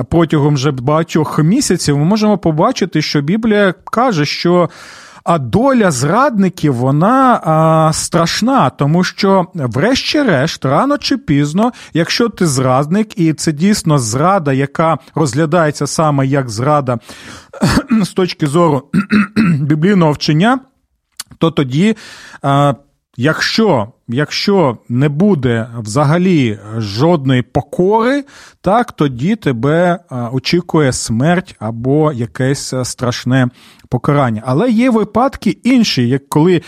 протягом 0.09 0.53
вже 0.53 0.71
багатьох 0.71 1.39
місяців, 1.39 1.97
ми 1.97 2.05
можемо 2.05 2.37
побачити, 2.37 3.01
що 3.01 3.21
Біблія 3.21 3.73
каже, 3.91 4.25
що. 4.25 4.69
А 5.23 5.37
доля 5.37 5.91
зрадників 5.91 6.75
вона 6.75 7.41
а, 7.43 7.93
страшна, 7.93 8.69
тому 8.69 9.03
що, 9.03 9.47
врешті-решт, 9.53 10.65
рано 10.65 10.97
чи 10.97 11.17
пізно, 11.17 11.71
якщо 11.93 12.29
ти 12.29 12.47
зрадник, 12.47 13.19
і 13.19 13.33
це 13.33 13.51
дійсно 13.51 13.99
зрада, 13.99 14.53
яка 14.53 14.97
розглядається 15.15 15.87
саме 15.87 16.27
як 16.27 16.49
зрада 16.49 16.99
з 18.03 18.09
точки 18.09 18.47
зору 18.47 18.83
біблійного 19.61 20.11
вчення, 20.11 20.59
то 21.37 21.51
тоді. 21.51 21.95
А, 22.41 22.73
Якщо 23.17 23.87
якщо 24.07 24.77
не 24.89 25.09
буде 25.09 25.67
взагалі 25.79 26.59
жодної 26.77 27.41
покори, 27.41 28.23
так 28.61 28.91
тоді 28.91 29.35
тебе 29.35 29.99
очікує 30.31 30.93
смерть 30.93 31.55
або 31.59 32.11
якесь 32.11 32.73
страшне 32.83 33.47
покарання. 33.89 34.43
Але 34.45 34.71
є 34.71 34.89
випадки 34.89 35.57
інші, 35.63 36.07
як 36.09 36.29
коли. 36.29 36.61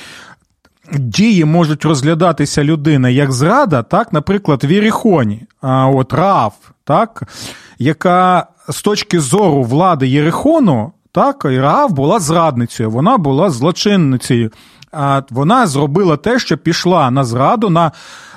Дії 0.93 1.45
можуть 1.45 1.85
розглядатися 1.85 2.63
людина 2.63 3.09
як 3.09 3.31
зрада, 3.31 3.83
так, 3.83 4.13
наприклад, 4.13 4.63
в 4.63 4.71
Єрихоні, 4.71 5.41
от 5.61 6.13
Раав, 6.13 6.53
так, 6.83 7.23
яка 7.79 8.47
з 8.69 8.81
точки 8.81 9.19
зору 9.19 9.63
влади 9.63 10.07
Єрихону, 10.07 10.91
так, 11.11 11.45
Раав 11.45 11.91
була 11.91 12.19
зрадницею, 12.19 12.91
вона 12.91 13.17
була 13.17 13.49
злочинницею 13.49 14.51
вона 15.29 15.67
зробила 15.67 16.17
те, 16.17 16.39
що 16.39 16.57
пішла 16.57 17.11
на 17.11 17.23
зраду 17.23 17.69
на 17.69 17.91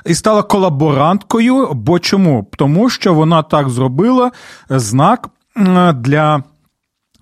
і 0.07 0.15
стала 0.15 0.43
колаборанткою. 0.43 1.69
Бо 1.75 1.99
чому? 1.99 2.47
Тому 2.57 2.91
що 2.91 3.15
вона 3.15 3.43
так 3.43 3.69
зробила 3.69 4.33
знак 4.71 5.29
для. 5.95 6.43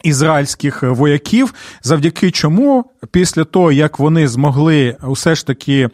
Ізраїльських 0.02 0.83
вояків, 0.83 1.54
завдяки 1.83 2.30
чому, 2.30 2.85
після 3.11 3.45
того, 3.45 3.73
як 3.73 3.99
вони 3.99 4.28
змогли 4.28 4.97
усе 5.02 5.35
ж 5.35 5.47
таки 5.47 5.88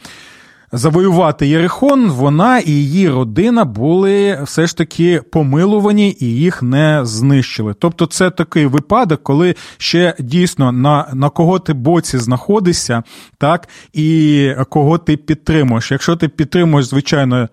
завоювати 0.72 1.46
Єрихон, 1.46 2.10
вона 2.10 2.58
і 2.58 2.70
її 2.70 3.08
родина 3.08 3.64
були 3.64 4.38
все 4.42 4.66
ж 4.66 4.76
таки 4.76 5.22
помилувані 5.32 6.16
і 6.20 6.26
їх 6.26 6.62
не 6.62 7.00
знищили. 7.04 7.74
Тобто, 7.78 8.06
це 8.06 8.30
такий 8.30 8.66
випадок, 8.66 9.22
коли 9.22 9.54
ще 9.78 10.14
дійсно 10.18 10.72
на 10.72 11.08
на 11.12 11.30
кого 11.30 11.58
ти 11.58 11.72
боці 11.72 12.18
знаходишся, 12.18 13.02
так 13.38 13.68
і 13.92 14.50
кого 14.68 14.98
ти 14.98 15.16
підтримуєш. 15.16 15.90
Якщо 15.90 16.16
ти 16.16 16.28
підтримуєш, 16.28 16.86
звичайно, 16.86 17.48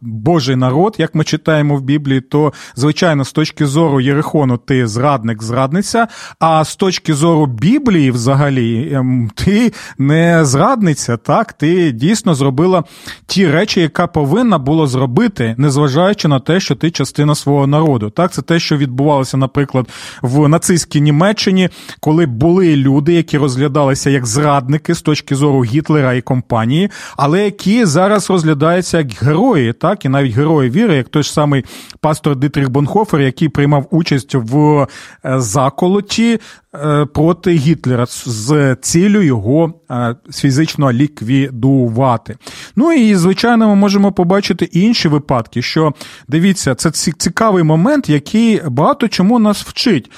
Божий 0.00 0.56
народ, 0.56 0.96
як 0.98 1.14
ми 1.14 1.24
читаємо 1.24 1.76
в 1.76 1.82
Біблії, 1.82 2.20
то 2.20 2.52
звичайно 2.76 3.24
з 3.24 3.32
точки 3.32 3.66
зору 3.66 4.00
Єрихону 4.00 4.56
ти 4.56 4.86
зрадник, 4.86 5.42
зрадниця. 5.42 6.08
А 6.38 6.64
з 6.64 6.76
точки 6.76 7.14
зору 7.14 7.46
Біблії, 7.46 8.10
взагалі, 8.10 8.92
ем, 8.94 9.30
ти 9.34 9.72
не 9.98 10.44
зрадниця, 10.44 11.16
так 11.16 11.52
ти 11.52 11.92
дійсно 11.92 12.34
зробила 12.34 12.84
ті 13.26 13.46
речі, 13.50 13.80
яка 13.80 14.06
повинна 14.06 14.58
було 14.58 14.86
зробити, 14.86 15.54
незважаючи 15.58 16.28
на 16.28 16.40
те, 16.40 16.60
що 16.60 16.74
ти 16.74 16.90
частина 16.90 17.34
свого 17.34 17.66
народу. 17.66 18.10
Так, 18.10 18.32
це 18.32 18.42
те, 18.42 18.58
що 18.58 18.76
відбувалося, 18.76 19.36
наприклад, 19.36 19.88
в 20.22 20.48
нацистській 20.48 21.00
Німеччині, 21.00 21.68
коли 22.00 22.26
були 22.26 22.76
люди, 22.76 23.12
які 23.12 23.38
розглядалися 23.38 24.10
як 24.10 24.26
зрадники 24.26 24.94
з 24.94 25.02
точки 25.02 25.34
зору 25.34 25.64
Гітлера 25.64 26.14
і 26.14 26.20
компанії, 26.20 26.90
але 27.16 27.44
які 27.44 27.84
зараз 27.84 28.30
розглядаються 28.30 28.98
як 28.98 29.19
герої, 29.22 29.72
так 29.72 30.04
і 30.04 30.08
навіть 30.08 30.32
герої 30.32 30.70
віри, 30.70 30.96
як 30.96 31.08
той 31.08 31.22
ж 31.22 31.32
самий 31.32 31.64
пастор 32.00 32.36
Дитрих 32.36 32.70
Бонхофер, 32.70 33.20
який 33.20 33.48
приймав 33.48 33.86
участь 33.90 34.34
в 34.34 34.86
е, 35.24 35.40
заколоті 35.40 36.40
е, 36.74 37.06
проти 37.06 37.50
Гітлера 37.50 38.06
з 38.06 38.76
цілю 38.80 39.22
його 39.22 39.74
е, 39.90 40.16
фізично 40.32 40.92
ліквідувати. 40.92 42.36
Ну 42.76 42.92
і 42.92 43.14
звичайно, 43.14 43.68
ми 43.68 43.74
можемо 43.74 44.12
побачити 44.12 44.64
інші 44.64 45.08
випадки, 45.08 45.62
що 45.62 45.92
дивіться, 46.28 46.74
це 46.74 46.90
цікавий 46.90 47.62
момент, 47.62 48.08
який 48.08 48.62
багато 48.68 49.08
чому 49.08 49.38
нас 49.38 49.62
вчить. 49.62 50.10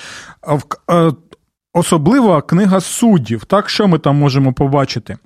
Особливо 1.74 2.42
книга 2.42 2.80
суддів. 2.80 3.44
Так, 3.44 3.68
що 3.68 3.88
ми 3.88 3.98
там 3.98 4.16
можемо 4.16 4.52
побачити? 4.52 5.16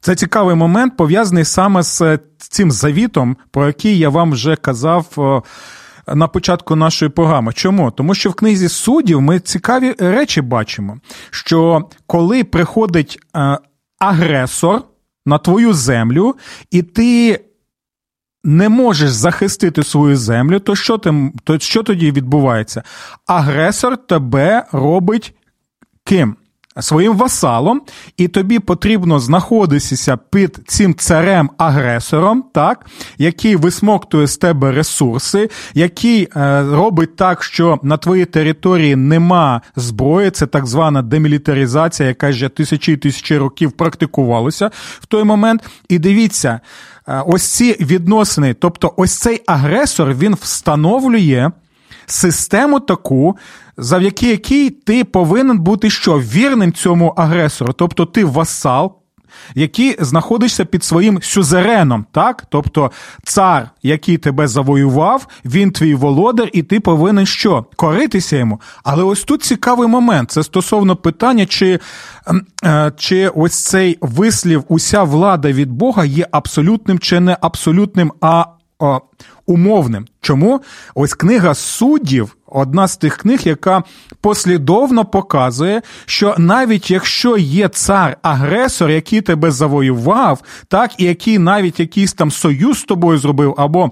Це 0.00 0.14
цікавий 0.14 0.56
момент, 0.56 0.96
пов'язаний 0.96 1.44
саме 1.44 1.82
з 1.82 2.18
цим 2.38 2.70
завітом, 2.70 3.36
про 3.50 3.66
який 3.66 3.98
я 3.98 4.08
вам 4.08 4.32
вже 4.32 4.56
казав. 4.56 5.06
На 6.14 6.28
початку 6.28 6.76
нашої 6.76 7.10
програми. 7.10 7.52
Чому? 7.52 7.90
Тому 7.90 8.14
що 8.14 8.30
в 8.30 8.34
книзі 8.34 8.68
суддів 8.68 9.20
ми 9.20 9.40
цікаві 9.40 9.94
речі 9.98 10.40
бачимо, 10.40 10.98
що 11.30 11.88
коли 12.06 12.44
приходить 12.44 13.18
е, 13.36 13.58
агресор 13.98 14.82
на 15.26 15.38
твою 15.38 15.72
землю, 15.72 16.36
і 16.70 16.82
ти 16.82 17.40
не 18.44 18.68
можеш 18.68 19.10
захистити 19.10 19.82
свою 19.82 20.16
землю, 20.16 20.60
то 20.60 20.76
що 20.76 20.98
ти, 20.98 21.32
то 21.44 21.58
що 21.58 21.82
тоді 21.82 22.12
відбувається? 22.12 22.82
Агресор 23.26 23.96
тебе 23.96 24.64
робить 24.72 25.34
ким? 26.04 26.36
Своїм 26.80 27.16
васалом, 27.16 27.82
і 28.16 28.28
тобі 28.28 28.58
потрібно 28.58 29.18
знаходитися 29.18 30.18
під 30.30 30.58
цим 30.66 30.94
царем-агресором, 30.94 32.44
так, 32.54 32.86
який 33.18 33.56
висмоктує 33.56 34.26
з 34.26 34.36
тебе 34.36 34.72
ресурси, 34.72 35.50
який 35.74 36.28
е, 36.36 36.62
робить 36.62 37.16
так, 37.16 37.42
що 37.42 37.78
на 37.82 37.96
твоїй 37.96 38.24
території 38.24 38.96
нема 38.96 39.60
зброї, 39.76 40.30
це 40.30 40.46
так 40.46 40.66
звана 40.66 41.02
демілітаризація, 41.02 42.08
яка 42.08 42.30
вже 42.30 42.48
тисячі 42.48 42.92
і 42.92 42.96
тисячі 42.96 43.36
років 43.36 43.72
практикувалася 43.72 44.70
в 45.00 45.06
той 45.06 45.24
момент. 45.24 45.62
І 45.88 45.98
дивіться, 45.98 46.60
е, 47.08 47.22
ось 47.26 47.42
ці 47.42 47.72
відносини, 47.80 48.54
тобто 48.54 48.94
ось 48.96 49.16
цей 49.18 49.42
агресор 49.46 50.14
він 50.14 50.34
встановлює 50.34 51.50
систему 52.10 52.80
таку, 52.80 53.36
завдяки 53.76 54.30
якій 54.30 54.70
ти 54.70 55.04
повинен 55.04 55.58
бути 55.58 55.90
що 55.90 56.18
вірним 56.18 56.72
цьому 56.72 57.08
агресору, 57.08 57.72
тобто 57.72 58.06
ти 58.06 58.24
васал. 58.24 58.94
Який 59.54 59.96
знаходишся 60.00 60.64
під 60.64 60.84
своїм 60.84 61.22
сюзереном, 61.22 62.06
так? 62.12 62.44
Тобто 62.48 62.90
цар, 63.24 63.70
який 63.82 64.18
тебе 64.18 64.48
завоював, 64.48 65.26
він 65.44 65.70
твій 65.70 65.94
володар, 65.94 66.50
і 66.52 66.62
ти 66.62 66.80
повинен 66.80 67.26
що? 67.26 67.66
Коритися 67.76 68.36
йому. 68.36 68.60
Але 68.84 69.02
ось 69.02 69.24
тут 69.24 69.42
цікавий 69.42 69.88
момент. 69.88 70.30
Це 70.30 70.42
стосовно 70.42 70.96
питання, 70.96 71.46
чи 71.46 71.78
ем, 72.26 72.46
е, 72.64 72.92
чи 72.96 73.28
ось 73.28 73.64
цей 73.64 73.98
вислів, 74.00 74.64
уся 74.68 75.02
влада 75.02 75.52
від 75.52 75.72
Бога 75.72 76.04
є 76.04 76.26
абсолютним 76.30 76.98
чи 76.98 77.20
не 77.20 77.36
абсолютним, 77.40 78.12
а 78.20 78.44
о, 78.78 79.00
умовним. 79.46 80.06
Чому? 80.20 80.60
Ось 80.94 81.14
книга 81.14 81.54
суддів, 81.54 82.36
одна 82.46 82.88
з 82.88 82.96
тих 82.96 83.16
книг, 83.16 83.40
яка 83.44 83.82
послідовно 84.20 85.04
показує, 85.04 85.82
що 86.06 86.34
навіть 86.38 86.90
якщо 86.90 87.36
є 87.36 87.68
цар-агресор, 87.68 88.90
який 88.90 89.20
тебе 89.20 89.50
завоював, 89.50 90.42
так 90.68 90.90
і 90.98 91.04
який 91.04 91.38
навіть 91.38 91.80
якийсь 91.80 92.12
там 92.12 92.30
союз 92.30 92.78
з 92.78 92.84
тобою 92.84 93.18
зробив, 93.18 93.54
або 93.58 93.90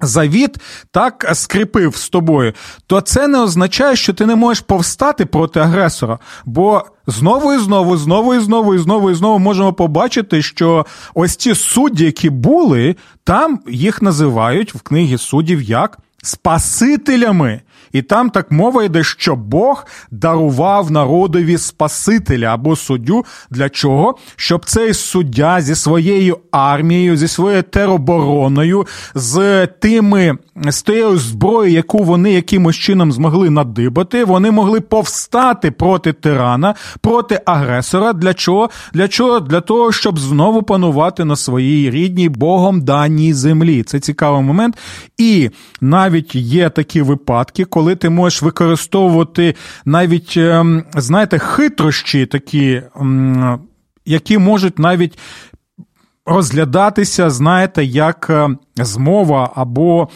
завіт 0.00 0.56
так 0.90 1.30
скріпив 1.34 1.96
з 1.96 2.08
тобою, 2.08 2.52
то 2.86 3.00
це 3.00 3.28
не 3.28 3.40
означає, 3.40 3.96
що 3.96 4.12
ти 4.12 4.26
не 4.26 4.36
можеш 4.36 4.60
повстати 4.60 5.26
проти 5.26 5.60
агресора. 5.60 6.18
Бо 6.44 6.84
знову 7.06 7.54
і 7.54 7.58
знову, 7.58 7.96
знову 7.96 8.34
і 8.34 8.40
знову, 8.40 8.74
і 8.74 8.78
знову 8.78 9.10
і 9.10 9.14
знову 9.14 9.38
можемо 9.38 9.72
побачити, 9.72 10.42
що 10.42 10.86
ось 11.14 11.36
ці 11.36 11.54
судді, 11.54 12.04
які 12.04 12.30
були, 12.30 12.96
там 13.24 13.60
їх 13.68 14.02
називають 14.02 14.74
в 14.74 14.80
книгі 14.80 15.18
суддів 15.18 15.62
як 15.62 15.98
спасителями. 16.22 17.60
І 17.92 18.02
там 18.02 18.30
так 18.30 18.50
мова 18.50 18.84
йде, 18.84 19.04
що 19.04 19.36
Бог 19.36 19.86
дарував 20.10 20.90
народові 20.90 21.58
Спасителя 21.58 22.46
або 22.46 22.76
суддю. 22.76 23.24
Для 23.50 23.68
чого? 23.68 24.14
Щоб 24.36 24.64
цей 24.64 24.94
суддя 24.94 25.60
зі 25.60 25.74
своєю 25.74 26.38
армією, 26.50 27.16
зі 27.16 27.28
своєю 27.28 27.62
теробороною, 27.62 28.86
з 29.14 29.66
тими 29.66 30.38
з 30.66 30.82
тією 30.82 31.18
зброєю, 31.18 31.74
яку 31.74 31.98
вони 31.98 32.32
якимось 32.32 32.76
чином 32.76 33.12
змогли 33.12 33.50
надибати, 33.50 34.24
вони 34.24 34.50
могли 34.50 34.80
повстати 34.80 35.70
проти 35.70 36.12
тирана, 36.12 36.74
проти 37.00 37.40
агресора. 37.46 38.12
Для 38.12 38.34
чого? 38.34 38.70
Для 38.94 39.08
чого? 39.08 39.40
Для 39.40 39.60
того, 39.60 39.92
щоб 39.92 40.18
знову 40.18 40.62
панувати 40.62 41.24
на 41.24 41.36
своїй 41.36 41.90
рідній 41.90 42.28
Богом 42.28 42.80
даній 42.80 43.32
землі. 43.32 43.82
Це 43.82 44.00
цікавий 44.00 44.42
момент. 44.42 44.78
І 45.18 45.50
навіть 45.80 46.34
є 46.34 46.70
такі 46.70 47.02
випадки, 47.02 47.64
коли 47.78 47.96
ти 47.96 48.10
можеш 48.10 48.42
використовувати 48.42 49.54
навіть, 49.84 50.34
ем, 50.36 50.84
знаєте, 50.94 51.38
хитрощі 51.38 52.26
такі, 52.26 52.82
які 54.06 54.38
можуть 54.38 54.78
навіть 54.78 55.18
розглядатися, 56.26 57.30
знаєте, 57.30 57.84
як 57.84 58.26
е, 58.30 58.48
змова 58.76 59.50
або. 59.54 60.08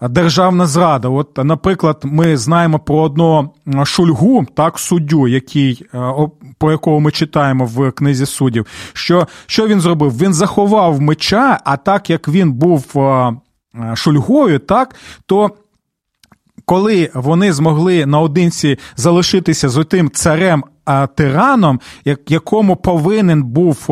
Державна 0.00 0.66
зрада. 0.66 1.08
От, 1.08 1.44
наприклад, 1.44 2.00
ми 2.04 2.36
знаємо 2.36 2.78
про 2.78 2.96
одного 2.96 3.50
шульгу, 3.84 4.46
так, 4.54 4.78
суддю, 4.78 5.28
який, 5.28 5.86
е, 5.94 6.12
про 6.58 6.72
якого 6.72 7.00
ми 7.00 7.10
читаємо 7.10 7.64
в 7.64 7.90
книзі 7.90 8.26
суддів, 8.26 8.66
що 8.92 9.26
що 9.46 9.66
він 9.66 9.80
зробив? 9.80 10.18
Він 10.18 10.34
заховав 10.34 11.00
меча, 11.00 11.58
а 11.64 11.76
так 11.76 12.10
як 12.10 12.28
він 12.28 12.52
був 12.52 12.84
е, 12.96 13.32
шульгою, 13.94 14.58
так, 14.58 14.94
то 15.26 15.50
коли 16.64 17.10
вони 17.14 17.52
змогли 17.52 18.06
наодинці 18.06 18.78
залишитися 18.96 19.68
з 19.68 19.84
тим 19.84 20.10
царем 20.10 20.64
тираном, 21.14 21.80
якому 22.28 22.76
повинен 22.76 23.42
був 23.42 23.88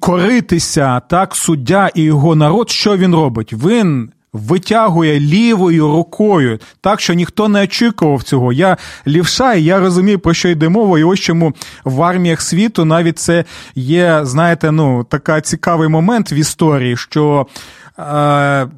коритися 0.00 1.00
так 1.00 1.34
суддя 1.34 1.90
і 1.94 2.02
його 2.02 2.34
народ, 2.34 2.70
що 2.70 2.96
він 2.96 3.14
робить? 3.14 3.52
Він 3.52 4.10
витягує 4.32 5.20
лівою 5.20 5.88
рукою, 5.92 6.58
так 6.80 7.00
що 7.00 7.14
ніхто 7.14 7.48
не 7.48 7.62
очікував 7.62 8.22
цього. 8.22 8.52
Я 8.52 8.76
лівша, 9.06 9.54
і 9.54 9.64
я 9.64 9.80
розумію, 9.80 10.18
про 10.18 10.34
що 10.34 10.48
йде 10.48 10.68
мова, 10.68 10.98
і 10.98 11.04
ось 11.04 11.20
чому 11.20 11.52
в 11.84 12.02
арміях 12.02 12.42
світу 12.42 12.84
навіть 12.84 13.18
це 13.18 13.44
є, 13.74 14.20
знаєте, 14.22 14.72
ну, 14.72 15.04
така 15.04 15.40
цікавий 15.40 15.88
момент 15.88 16.32
в 16.32 16.34
історії, 16.34 16.96
що 16.96 17.46
Е, 17.85 17.85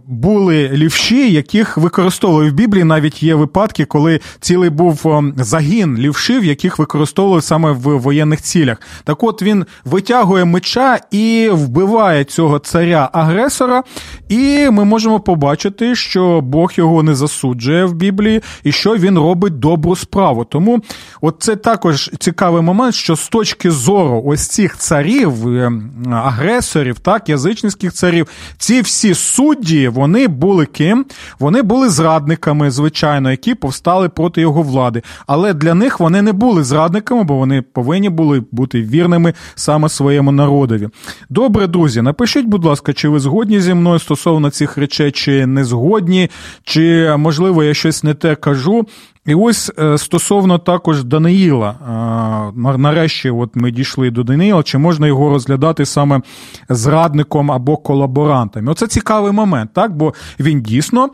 були 0.07 0.69
лівші, 0.69 1.33
яких 1.33 1.77
використовували 1.77 2.51
в 2.51 2.53
Біблії. 2.53 2.85
Навіть 2.85 3.23
є 3.23 3.35
випадки, 3.35 3.85
коли 3.85 4.21
цілий 4.41 4.71
був 4.71 5.09
ем, 5.09 5.35
загін 5.37 5.97
лівшів, 5.99 6.45
яких 6.45 6.79
використовували 6.79 7.43
саме 7.43 7.73
в 7.73 7.99
воєнних 7.99 8.43
цілях. 8.43 8.81
Так 9.05 9.23
от 9.23 9.43
він 9.43 9.67
витягує 9.85 10.45
меча 10.45 10.99
і 11.11 11.49
вбиває 11.53 12.25
цього 12.25 12.59
царя-агресора, 12.59 13.83
і 14.29 14.71
ми 14.71 14.85
можемо 14.85 15.21
побачити, 15.21 15.95
що 15.95 16.41
Бог 16.41 16.73
його 16.75 17.03
не 17.03 17.15
засуджує 17.15 17.85
в 17.85 17.95
Біблії 17.95 18.43
і 18.65 18.73
що 18.73 18.97
він 18.97 19.19
робить 19.19 19.59
добру 19.59 19.97
справу. 19.97 20.45
Тому 20.45 20.83
от 21.21 21.37
це 21.39 21.57
також 21.57 22.11
цікавий 22.19 22.63
момент, 22.63 22.95
що 22.95 23.17
з 23.17 23.29
точки 23.29 23.71
зору 23.71 24.23
ось 24.27 24.47
цих 24.49 24.77
царів, 24.77 25.49
ем, 25.49 25.93
агресорів, 26.13 26.99
так, 26.99 27.29
язичницьких 27.29 27.93
царів, 27.93 28.27
ці 28.59 28.81
всі 28.81 29.08
ці 29.09 29.15
судді 29.15 29.89
вони 29.89 30.29
були 30.29 30.67
ким? 30.67 31.07
Вони 31.39 31.63
були 31.63 31.89
зрадниками, 31.89 32.71
звичайно, 32.71 33.31
які 33.31 33.55
повстали 33.55 34.09
проти 34.09 34.41
його 34.41 34.63
влади. 34.63 35.03
Але 35.27 35.55
для 35.55 35.75
них 35.75 36.01
вони 36.01 36.23
не 36.23 36.33
були 36.33 36.65
зрадниками, 36.65 37.25
бо 37.25 37.35
вони 37.37 37.63
повинні 37.63 38.09
були 38.09 38.43
бути 38.53 38.83
вірними 38.83 39.35
саме 39.55 39.89
своєму 39.89 40.33
народові. 40.33 40.89
Добре, 41.31 41.67
друзі, 41.67 42.03
напишіть, 42.03 42.47
будь 42.47 42.65
ласка, 42.65 42.93
чи 42.93 43.09
ви 43.09 43.21
згодні 43.21 43.61
зі 43.61 43.75
мною 43.75 43.99
стосовно 43.99 44.51
цих 44.51 44.79
речей, 44.79 45.11
чи 45.11 45.47
не 45.47 45.65
згодні, 45.65 46.31
чи 46.65 47.15
можливо 47.19 47.65
я 47.65 47.75
щось 47.75 48.05
не 48.05 48.15
те 48.15 48.35
кажу. 48.35 48.87
І 49.29 49.35
ось 49.35 49.73
е, 49.79 49.99
стосовно 49.99 50.59
також 50.59 51.05
Даниїла, 51.05 51.71
е, 51.71 52.79
нарешті, 52.79 53.31
от 53.31 53.57
ми 53.57 53.71
дійшли 53.71 54.11
до 54.11 54.23
Даниїла, 54.23 54.63
чи 54.63 54.79
можна 54.79 55.07
його 55.07 55.29
розглядати 55.29 55.87
саме 55.87 56.21
зрадником 56.69 57.53
або 57.53 57.77
колаборантом? 57.77 58.69
Оце 58.69 58.87
цікавий 58.87 59.33
момент, 59.33 59.71
так? 59.75 59.97
Бо 59.97 60.15
він 60.41 60.63
дійсно. 60.63 61.11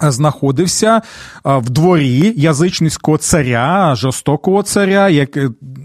Знаходився 0.00 0.96
е, 0.96 1.00
в 1.44 1.70
дворі 1.70 2.32
язичницького 2.36 3.18
царя, 3.18 3.94
жорстокого 3.94 4.62
царя, 4.62 5.08
як 5.08 5.38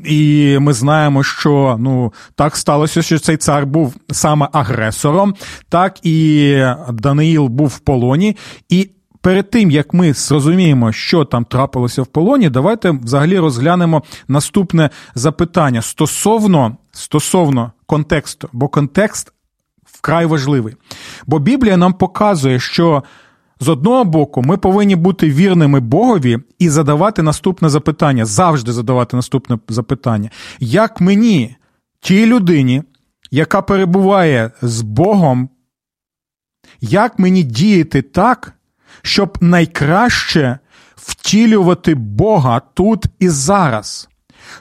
і 0.05 0.57
ми 0.59 0.73
знаємо, 0.73 1.23
що 1.23 1.77
ну 1.79 2.13
так 2.35 2.55
сталося, 2.55 3.01
що 3.01 3.19
цей 3.19 3.37
цар 3.37 3.65
був 3.65 3.95
саме 4.11 4.49
агресором, 4.53 5.35
так 5.69 6.05
і 6.05 6.57
Даниїл 6.89 7.47
був 7.47 7.67
в 7.67 7.79
полоні, 7.79 8.37
і 8.69 8.89
перед 9.23 9.49
тим 9.49 9.71
як 9.71 9.93
ми 9.93 10.13
зрозуміємо, 10.13 10.91
що 10.91 11.25
там 11.25 11.45
трапилося 11.45 12.01
в 12.01 12.07
полоні, 12.07 12.49
давайте 12.49 12.91
взагалі 12.91 13.39
розглянемо 13.39 14.03
наступне 14.27 14.89
запитання 15.15 15.81
стосовно, 15.81 16.77
стосовно 16.91 17.71
контексту, 17.85 18.49
бо 18.53 18.67
контекст 18.67 19.33
вкрай 19.85 20.25
важливий. 20.25 20.75
Бо 21.27 21.39
Біблія 21.39 21.77
нам 21.77 21.93
показує, 21.93 22.59
що. 22.59 23.03
З 23.59 23.69
одного 23.69 24.03
боку, 24.03 24.41
ми 24.41 24.57
повинні 24.57 24.95
бути 24.95 25.29
вірними 25.29 25.79
Богові 25.79 26.39
і 26.59 26.69
задавати 26.69 27.21
наступне 27.21 27.69
запитання, 27.69 28.25
завжди 28.25 28.71
задавати 28.71 29.15
наступне 29.15 29.59
запитання. 29.69 30.29
Як 30.59 31.01
мені, 31.01 31.55
тій 31.99 32.25
людині, 32.25 32.83
яка 33.31 33.61
перебуває 33.61 34.51
з 34.61 34.81
Богом, 34.81 35.49
як 36.81 37.19
мені 37.19 37.43
діяти 37.43 38.01
так, 38.01 38.53
щоб 39.03 39.37
найкраще 39.41 40.59
втілювати 40.95 41.95
Бога 41.95 42.61
тут 42.73 43.05
і 43.19 43.29
зараз, 43.29 44.09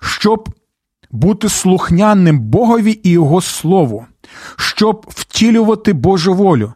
щоб 0.01 0.49
бути 1.11 1.49
слухняним 1.49 2.41
Богові 2.41 3.01
і 3.03 3.11
Його 3.11 3.41
Слову, 3.41 4.07
щоб 4.57 5.07
втілювати 5.09 5.93
Божу 5.93 6.35
волю. 6.35 6.73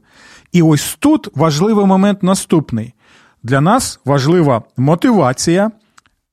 І 0.52 0.62
ось 0.62 0.96
тут 1.00 1.28
важливий 1.36 1.86
момент 1.86 2.22
наступний. 2.22 2.94
Для 3.42 3.60
нас 3.60 4.00
важлива 4.04 4.62
мотивація, 4.76 5.70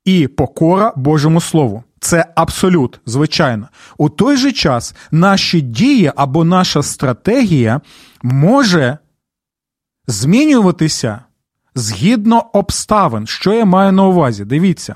і 0.05 0.27
покора 0.27 0.93
Божому 0.95 1.41
Слову. 1.41 1.83
Це 1.99 2.25
абсолют, 2.35 2.99
звичайно. 3.05 3.67
У 3.97 4.09
той 4.09 4.37
же 4.37 4.51
час 4.51 4.95
наші 5.11 5.61
дії 5.61 6.11
або 6.15 6.43
наша 6.43 6.83
стратегія 6.83 7.81
може 8.23 8.97
змінюватися 10.07 11.19
згідно 11.75 12.45
обставин. 12.53 13.27
Що 13.27 13.53
я 13.53 13.65
маю 13.65 13.91
на 13.91 14.03
увазі? 14.03 14.45
Дивіться. 14.45 14.95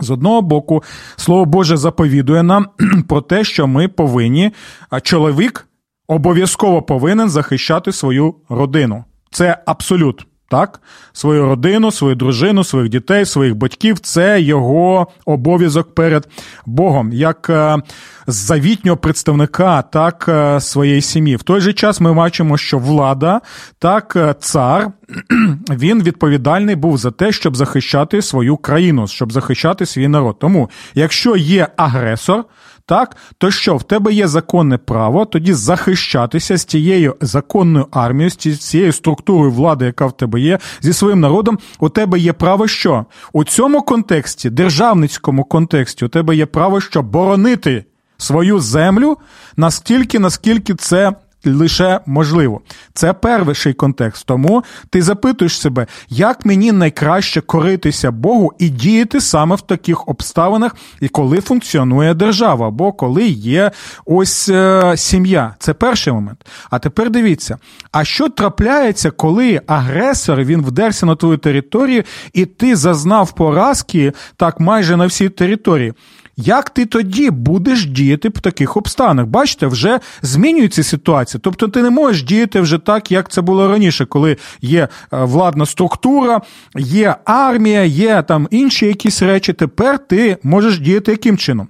З 0.00 0.10
одного 0.10 0.42
боку, 0.42 0.82
слово 1.16 1.44
Боже 1.44 1.76
заповідує 1.76 2.42
нам 2.42 2.68
про 3.08 3.20
те, 3.20 3.44
що 3.44 3.66
ми 3.66 3.88
повинні, 3.88 4.52
а 4.90 5.00
чоловік 5.00 5.68
обов'язково 6.06 6.82
повинен 6.82 7.30
захищати 7.30 7.92
свою 7.92 8.34
родину. 8.48 9.04
Це 9.30 9.62
абсолют 9.66 10.26
так? 10.48 10.80
Свою 11.12 11.46
родину, 11.46 11.90
свою 11.90 12.14
дружину, 12.14 12.64
своїх 12.64 12.88
дітей, 12.88 13.24
своїх 13.24 13.54
батьків 13.56 13.98
це 13.98 14.40
його 14.40 15.06
обов'язок 15.24 15.94
перед 15.94 16.28
Богом, 16.66 17.12
як 17.12 17.50
е, 17.50 17.78
завітнього 18.26 18.96
представника, 18.96 19.82
так 19.82 20.26
е, 20.28 20.60
своєї 20.60 21.00
сім'ї. 21.00 21.36
В 21.36 21.42
той 21.42 21.60
же 21.60 21.72
час 21.72 22.00
ми 22.00 22.14
бачимо, 22.14 22.56
що 22.56 22.78
влада, 22.78 23.40
так, 23.78 24.12
е, 24.16 24.34
цар, 24.40 24.90
він 25.70 26.02
відповідальний 26.02 26.76
був 26.76 26.98
за 26.98 27.10
те, 27.10 27.32
щоб 27.32 27.56
захищати 27.56 28.22
свою 28.22 28.56
країну, 28.56 29.06
щоб 29.06 29.32
захищати 29.32 29.86
свій 29.86 30.08
народ. 30.08 30.38
Тому, 30.38 30.70
якщо 30.94 31.36
є 31.36 31.68
агресор, 31.76 32.44
так, 32.86 33.16
то 33.38 33.50
що 33.50 33.76
в 33.76 33.82
тебе 33.82 34.12
є 34.12 34.28
законне 34.28 34.78
право 34.78 35.24
тоді 35.24 35.52
захищатися 35.52 36.56
з 36.56 36.64
тією 36.64 37.16
законною 37.20 37.86
армією, 37.90 38.30
з 38.30 38.58
цією 38.58 38.92
структурою 38.92 39.50
влади, 39.50 39.84
яка 39.84 40.06
в 40.06 40.16
тебе 40.16 40.40
є, 40.40 40.58
зі 40.80 40.92
своїм 40.92 41.20
народом, 41.20 41.58
у 41.78 41.88
тебе 41.88 42.18
є 42.18 42.32
право 42.32 42.68
що? 42.68 43.04
У 43.32 43.44
цьому 43.44 43.82
контексті, 43.82 44.50
державницькому 44.50 45.44
контексті, 45.44 46.04
у 46.04 46.08
тебе 46.08 46.36
є 46.36 46.46
право 46.46 46.80
що 46.80 47.02
боронити 47.02 47.84
свою 48.16 48.60
землю 48.60 49.16
настільки, 49.56 50.18
наскільки 50.18 50.74
це 50.74 51.12
лише 51.46 52.00
можливо. 52.06 52.60
Це 52.94 53.12
перший 53.12 53.72
контекст. 53.72 54.26
Тому 54.26 54.64
ти 54.90 55.02
запитуєш 55.02 55.60
себе, 55.60 55.86
як 56.08 56.44
мені 56.46 56.72
найкраще 56.72 57.40
коритися 57.40 58.10
Богу 58.10 58.52
і 58.58 58.68
діяти 58.68 59.20
саме 59.20 59.56
в 59.56 59.60
таких 59.60 60.08
обставинах, 60.08 60.76
і 61.00 61.08
коли 61.08 61.40
функціонує 61.40 62.14
держава, 62.14 62.68
або 62.68 62.92
коли 62.92 63.24
є 63.26 63.70
ось 64.04 64.48
е, 64.48 64.92
сім'я. 64.96 65.54
Це 65.58 65.74
перший 65.74 66.12
момент. 66.12 66.46
А 66.70 66.78
тепер 66.78 67.10
дивіться, 67.10 67.58
а 67.92 68.04
що 68.04 68.28
трапляється, 68.28 69.10
коли 69.10 69.60
агресор 69.66 70.44
він 70.44 70.62
вдерся 70.62 71.06
на 71.06 71.16
твою 71.16 71.36
територію, 71.36 72.02
і 72.32 72.46
ти 72.46 72.76
зазнав 72.76 73.32
поразки 73.34 74.12
так 74.36 74.60
майже 74.60 74.96
на 74.96 75.06
всій 75.06 75.28
території? 75.28 75.92
Як 76.36 76.70
ти 76.70 76.86
тоді 76.86 77.30
будеш 77.30 77.86
діяти 77.86 78.28
в 78.28 78.40
таких 78.40 78.76
обставинах? 78.76 79.26
Бачите, 79.26 79.66
вже 79.66 80.00
змінюється 80.22 80.82
ситуація. 80.82 81.40
Тобто 81.44 81.68
ти 81.68 81.82
не 81.82 81.90
можеш 81.90 82.22
діяти 82.22 82.60
вже 82.60 82.78
так, 82.78 83.12
як 83.12 83.28
це 83.28 83.40
було 83.40 83.68
раніше, 83.68 84.06
коли 84.06 84.36
є 84.60 84.82
е, 84.82 84.88
владна 85.10 85.66
структура, 85.66 86.40
є 86.76 87.16
армія, 87.24 87.84
є 87.84 88.22
там 88.22 88.48
інші 88.50 88.86
якісь 88.86 89.22
речі. 89.22 89.52
Тепер 89.52 89.98
ти 90.06 90.38
можеш 90.42 90.78
діяти 90.78 91.10
яким 91.10 91.38
чином? 91.38 91.68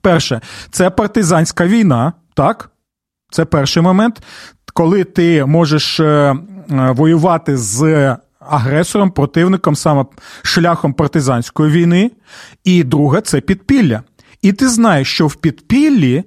Перше, 0.00 0.40
це 0.70 0.90
партизанська 0.90 1.66
війна, 1.66 2.12
так? 2.34 2.70
Це 3.30 3.44
перший 3.44 3.82
момент, 3.82 4.22
коли 4.74 5.04
ти 5.04 5.44
можеш 5.44 6.00
е, 6.00 6.04
е, 6.04 6.36
воювати 6.70 7.56
з 7.56 8.16
агресором, 8.40 9.10
противником 9.10 9.76
саме 9.76 10.04
шляхом 10.42 10.92
партизанської 10.92 11.70
війни, 11.72 12.10
і 12.64 12.84
друге 12.84 13.20
це 13.20 13.40
підпілля. 13.40 14.02
І 14.42 14.52
ти 14.52 14.68
знаєш, 14.68 15.08
що 15.14 15.26
в 15.26 15.34
підпіллі 15.34 16.24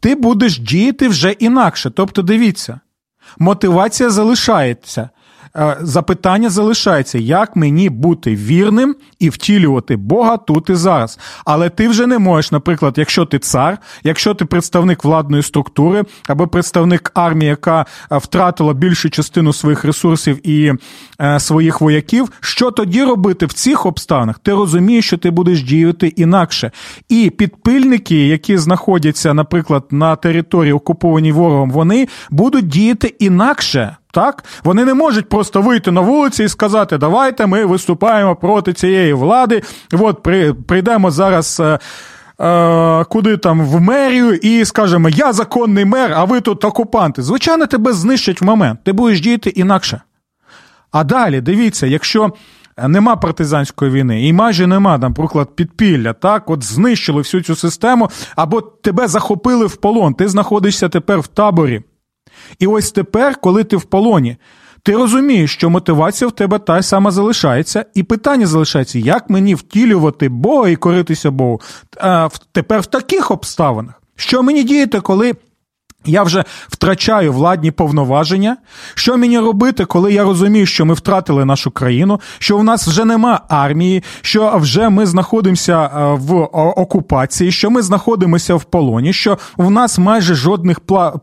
ти 0.00 0.14
будеш 0.14 0.58
діяти 0.58 1.08
вже 1.08 1.30
інакше. 1.30 1.90
Тобто, 1.90 2.22
дивіться, 2.22 2.80
мотивація 3.38 4.10
залишається. 4.10 5.10
Е, 5.56 5.76
запитання 5.80 6.50
залишається, 6.50 7.18
як 7.18 7.56
мені 7.56 7.90
бути 7.90 8.34
вірним 8.34 8.96
і 9.18 9.28
втілювати 9.28 9.96
Бога 9.96 10.36
тут 10.36 10.70
і 10.70 10.74
зараз. 10.74 11.18
Але 11.44 11.70
ти 11.70 11.88
вже 11.88 12.06
не 12.06 12.18
можеш, 12.18 12.52
наприклад, 12.52 12.94
якщо 12.96 13.24
ти 13.24 13.38
цар, 13.38 13.78
якщо 14.04 14.34
ти 14.34 14.44
представник 14.44 15.04
владної 15.04 15.42
структури 15.42 16.04
або 16.28 16.48
представник 16.48 17.10
армії, 17.14 17.48
яка 17.48 17.86
е, 18.12 18.18
втратила 18.18 18.74
більшу 18.74 19.10
частину 19.10 19.52
своїх 19.52 19.84
ресурсів 19.84 20.48
і 20.48 20.72
е, 21.20 21.40
своїх 21.40 21.80
вояків, 21.80 22.32
що 22.40 22.70
тоді 22.70 23.04
робити 23.04 23.46
в 23.46 23.52
цих 23.52 23.86
обставинах? 23.86 24.38
Ти 24.38 24.52
розумієш, 24.52 25.06
що 25.06 25.18
ти 25.18 25.30
будеш 25.30 25.62
діяти 25.62 26.06
інакше. 26.06 26.70
І 27.08 27.30
підпильники, 27.30 28.26
які 28.26 28.58
знаходяться, 28.58 29.34
наприклад, 29.34 29.84
на 29.90 30.16
території 30.16 30.72
окупованій 30.72 31.32
ворогом, 31.32 31.70
вони 31.70 32.08
будуть 32.30 32.68
діяти 32.68 33.14
інакше. 33.18 33.96
Так, 34.12 34.44
вони 34.64 34.84
не 34.84 34.94
можуть 34.94 35.28
просто 35.28 35.62
вийти 35.62 35.90
на 35.90 36.00
вулиці 36.00 36.44
і 36.44 36.48
сказати, 36.48 36.98
давайте 36.98 37.46
ми 37.46 37.64
виступаємо 37.64 38.36
проти 38.36 38.72
цієї 38.72 39.12
влади. 39.12 39.62
От 39.92 40.22
при, 40.22 40.52
прийдемо 40.52 41.10
зараз. 41.10 41.60
Е, 41.60 41.78
е, 42.40 43.04
Куди 43.04 43.36
там 43.36 43.66
в 43.66 43.80
мерію 43.80 44.34
і 44.34 44.64
скажемо, 44.64 45.08
я 45.08 45.32
законний 45.32 45.84
мер, 45.84 46.12
а 46.16 46.24
ви 46.24 46.40
тут 46.40 46.64
окупанти. 46.64 47.22
Звичайно, 47.22 47.66
тебе 47.66 47.92
знищать 47.92 48.40
в 48.40 48.44
момент. 48.44 48.80
Ти 48.84 48.92
будеш 48.92 49.20
діяти 49.20 49.50
інакше. 49.50 50.00
А 50.90 51.04
далі 51.04 51.40
дивіться, 51.40 51.86
якщо 51.86 52.32
нема 52.88 53.16
партизанської 53.16 53.90
війни, 53.90 54.28
і 54.28 54.32
майже 54.32 54.66
нема, 54.66 54.98
наприклад, 54.98 55.56
підпілля, 55.56 56.12
так, 56.12 56.50
от 56.50 56.64
знищили 56.64 57.18
всю 57.18 57.42
цю 57.42 57.56
систему, 57.56 58.10
або 58.36 58.60
тебе 58.60 59.08
захопили 59.08 59.66
в 59.66 59.76
полон, 59.76 60.14
ти 60.14 60.28
знаходишся 60.28 60.88
тепер 60.88 61.20
в 61.20 61.26
таборі. 61.26 61.82
І 62.58 62.66
ось 62.66 62.92
тепер, 62.92 63.36
коли 63.36 63.64
ти 63.64 63.76
в 63.76 63.82
полоні, 63.82 64.36
ти 64.82 64.96
розумієш, 64.96 65.52
що 65.52 65.70
мотивація 65.70 66.28
в 66.28 66.32
тебе 66.32 66.58
та 66.58 66.82
сама 66.82 67.10
залишається, 67.10 67.84
і 67.94 68.02
питання 68.02 68.46
залишається, 68.46 68.98
як 68.98 69.30
мені 69.30 69.54
втілювати 69.54 70.28
Бога 70.28 70.68
і 70.68 70.76
коритися 70.76 71.30
Богу 71.30 71.60
а, 72.00 72.28
тепер 72.52 72.80
в 72.80 72.86
таких 72.86 73.30
обставинах. 73.30 74.02
Що 74.16 74.42
мені 74.42 74.64
діяти, 74.64 75.00
коли 75.00 75.34
я 76.04 76.22
вже 76.22 76.44
втрачаю 76.68 77.32
владні 77.32 77.70
повноваження. 77.70 78.56
Що 78.94 79.16
мені 79.16 79.38
робити, 79.38 79.84
коли 79.84 80.12
я 80.12 80.24
розумію, 80.24 80.66
що 80.66 80.84
ми 80.84 80.94
втратили 80.94 81.44
нашу 81.44 81.70
країну, 81.70 82.20
що 82.38 82.58
в 82.58 82.64
нас 82.64 82.88
вже 82.88 83.04
нема 83.04 83.40
армії, 83.48 84.02
що 84.20 84.52
вже 84.56 84.88
ми 84.88 85.06
знаходимося 85.06 85.82
е, 85.82 86.14
в 86.14 86.34
окупації, 86.54 87.52
що 87.52 87.70
ми 87.70 87.82
знаходимося 87.82 88.54
в 88.54 88.64
полоні, 88.64 89.12
що 89.12 89.38
в 89.56 89.70
нас 89.70 89.98
майже 89.98 90.34
жодних 90.34 90.80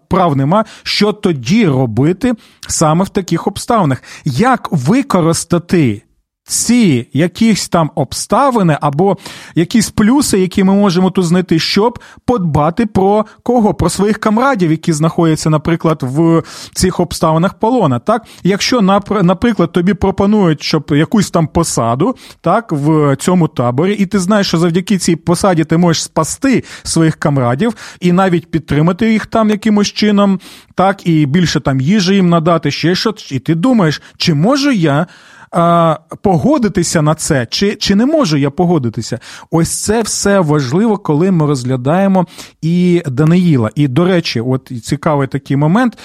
прав 0.09 0.35
нема. 0.35 0.65
Що 0.83 1.13
тоді 1.13 1.67
робити 1.67 2.33
саме 2.67 3.03
в 3.03 3.09
таких 3.09 3.47
обставинах? 3.47 4.03
Як 4.25 4.67
використати 4.71 6.01
ці 6.49 7.07
якісь 7.13 7.69
там 7.69 7.91
обставини 7.95 8.77
або 8.81 9.17
якісь 9.55 9.89
плюси, 9.89 10.39
які 10.39 10.63
ми 10.63 10.73
можемо 10.73 11.09
тут 11.12 11.25
знайти, 11.25 11.59
щоб 11.59 11.99
подбати 12.25 12.85
про 12.85 13.25
кого? 13.43 13.73
Про 13.73 13.89
своїх 13.89 14.17
камрадів, 14.17 14.71
які 14.71 14.93
знаходяться, 14.93 15.49
наприклад, 15.49 15.99
в 16.01 16.43
цих 16.73 16.99
обставинах 16.99 17.53
полона. 17.53 17.99
Так, 17.99 18.25
якщо 18.43 18.81
наприклад, 19.21 19.71
тобі 19.71 19.93
пропонують, 19.93 20.63
щоб 20.63 20.91
якусь 20.91 21.31
там 21.31 21.47
посаду, 21.47 22.15
так, 22.41 22.71
в 22.71 23.15
цьому 23.15 23.47
таборі, 23.47 23.93
і 23.93 24.05
ти 24.05 24.19
знаєш, 24.19 24.47
що 24.47 24.57
завдяки 24.57 24.97
цій 24.97 25.15
посаді 25.15 25.63
ти 25.63 25.77
можеш 25.77 26.03
спасти 26.03 26.63
своїх 26.83 27.15
камрадів 27.15 27.75
і 27.99 28.12
навіть 28.12 28.51
підтримати 28.51 29.12
їх 29.12 29.25
там 29.25 29.49
якимось 29.49 29.88
чином, 29.88 30.39
так, 30.75 31.07
і 31.07 31.25
більше 31.25 31.59
там 31.59 31.81
їжі 31.81 32.15
їм 32.15 32.29
надати, 32.29 32.71
ще 32.71 32.95
щось, 32.95 33.31
і 33.31 33.39
ти 33.39 33.55
думаєш, 33.55 34.01
чи 34.17 34.33
можу 34.33 34.71
я 34.71 35.07
а, 35.51 35.97
погодитися 36.21 37.01
на 37.01 37.15
це, 37.15 37.47
чи 37.49 37.75
чи 37.75 37.95
не 37.95 38.05
можу 38.05 38.38
я 38.38 38.49
погодитися? 38.49 39.19
Ось 39.51 39.83
це 39.83 40.01
все 40.01 40.39
важливо, 40.39 40.97
коли 40.97 41.31
ми 41.31 41.45
розглядаємо 41.45 42.25
і 42.62 43.03
Даниїла. 43.05 43.69
І, 43.75 43.88
до 43.88 44.05
речі, 44.05 44.41
от 44.41 44.71
цікавий 44.83 45.27
такий 45.27 45.57
момент, 45.57 45.97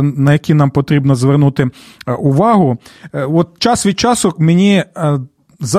на 0.00 0.32
який 0.32 0.54
нам 0.54 0.70
потрібно 0.70 1.14
звернути 1.14 1.70
увагу. 2.18 2.78
Е, 3.14 3.24
от 3.24 3.48
час 3.58 3.86
від 3.86 4.00
часу 4.00 4.34
мені. 4.38 4.84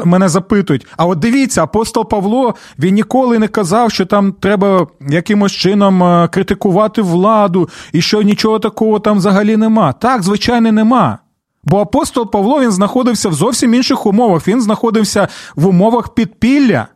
Мене 0.06 0.30
запитують, 0.30 0.88
а 0.98 1.06
от 1.06 1.20
дивіться, 1.20 1.64
апостол 1.64 2.10
Павло 2.10 2.56
він 2.80 2.96
ніколи 2.96 3.40
не 3.40 3.48
казав, 3.48 3.92
що 3.92 4.06
там 4.06 4.32
треба 4.32 4.88
якимось 5.10 5.52
чином 5.52 6.28
критикувати 6.30 7.02
владу 7.02 7.70
і 7.94 8.02
що 8.02 8.22
нічого 8.22 8.60
такого 8.60 9.00
там 9.00 9.18
взагалі 9.18 9.58
нема. 9.58 9.94
Так, 9.94 10.24
звичайно, 10.24 10.72
нема. 10.72 11.20
Бо 11.68 11.80
апостол 11.80 12.32
Павло 12.32 12.62
він 12.62 12.72
знаходився 12.72 13.30
в 13.30 13.34
зовсім 13.34 13.74
інших 13.74 14.06
умовах. 14.06 14.48
Він 14.48 14.62
знаходився 14.62 15.28
в 15.56 15.68
умовах 15.68 16.14
підпілля. 16.14 16.88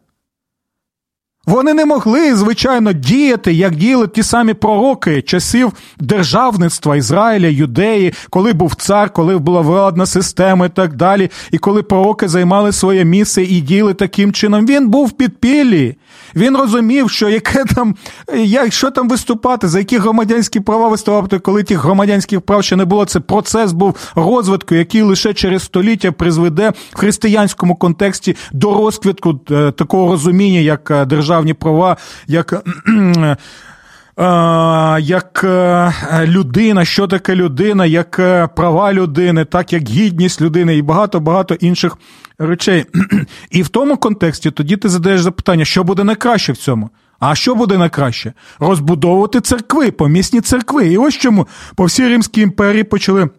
Вони 1.48 1.74
не 1.74 1.86
могли, 1.86 2.36
звичайно, 2.36 2.94
діяти, 2.94 3.54
як 3.54 3.76
діяли 3.76 4.08
ті 4.08 4.24
самі 4.24 4.54
пророки 4.54 5.22
часів 5.22 5.74
державництва 6.00 6.96
Ізраїля, 6.96 7.48
Юдеї, 7.48 8.14
коли 8.30 8.54
був 8.54 8.76
цар, 8.76 9.14
коли 9.14 9.38
була 9.38 9.62
владна 9.62 10.06
система 10.06 10.66
і 10.66 10.70
так 10.70 10.96
далі. 10.96 11.30
І 11.52 11.58
коли 11.58 11.84
пророки 11.84 12.28
займали 12.28 12.72
своє 12.72 13.06
місце 13.06 13.44
і 13.44 13.62
діяли 13.62 13.94
таким 13.94 14.34
чином, 14.34 14.66
він 14.66 14.90
був 14.90 15.08
в 15.08 15.12
підпіллі. 15.12 15.96
Він 16.36 16.58
розумів, 16.58 17.10
що 17.10 17.30
яке 17.30 17.66
там, 17.76 17.96
як, 18.36 18.74
що 18.74 18.92
там 18.92 19.10
виступати, 19.10 19.68
за 19.68 19.80
які 19.80 19.98
громадянські 19.98 20.60
права 20.60 20.88
виступати, 20.88 21.40
коли 21.40 21.64
тих 21.64 21.80
громадянських 21.80 22.42
прав 22.42 22.64
ще 22.64 22.76
не 22.76 22.86
було. 22.86 23.06
Це 23.06 23.20
процес 23.20 23.72
був 23.72 23.96
розвитку, 24.16 24.76
який 24.76 25.02
лише 25.02 25.34
через 25.34 25.64
століття 25.64 26.12
призведе 26.12 26.74
в 26.92 26.98
християнському 26.98 27.76
контексті 27.76 28.36
до 28.52 28.74
розквітку 28.74 29.40
е, 29.52 29.72
такого 29.72 30.12
розуміння, 30.12 30.60
як 30.60 30.92
е, 30.92 31.06
державні 31.32 31.54
права, 31.54 31.98
як. 32.28 32.64
Як 35.00 35.44
е, 35.44 35.94
людина, 36.26 36.86
що 36.86 37.08
таке 37.08 37.36
людина, 37.36 37.86
як 37.86 38.16
права 38.56 38.94
людини, 38.94 39.46
так 39.46 39.74
як 39.74 39.90
гідність 39.90 40.42
людини 40.42 40.78
і 40.78 40.82
багато 40.82 41.20
багато 41.20 41.54
інших 41.54 41.98
речей. 42.40 42.86
І 43.52 43.64
в 43.64 43.70
тому 43.70 43.98
контексті 43.98 44.52
тоді 44.52 44.78
ти 44.78 44.90
задаєш 44.90 45.22
запитання, 45.22 45.66
що 45.66 45.84
буде 45.84 46.04
найкраще 46.04 46.54
в 46.54 46.58
цьому. 46.58 46.90
А 47.20 47.36
що 47.36 47.56
буде 47.56 47.78
найкраще? 47.78 48.34
Розбудовувати 48.60 49.42
церкви, 49.42 49.92
помісні 49.92 50.42
церкви. 50.42 50.88
І 50.88 50.98
ось 50.98 51.18
чому 51.18 51.48
по 51.76 51.86
всій 51.86 52.08
Римській 52.08 52.42
імперії 52.42 52.84
почали. 52.84 53.30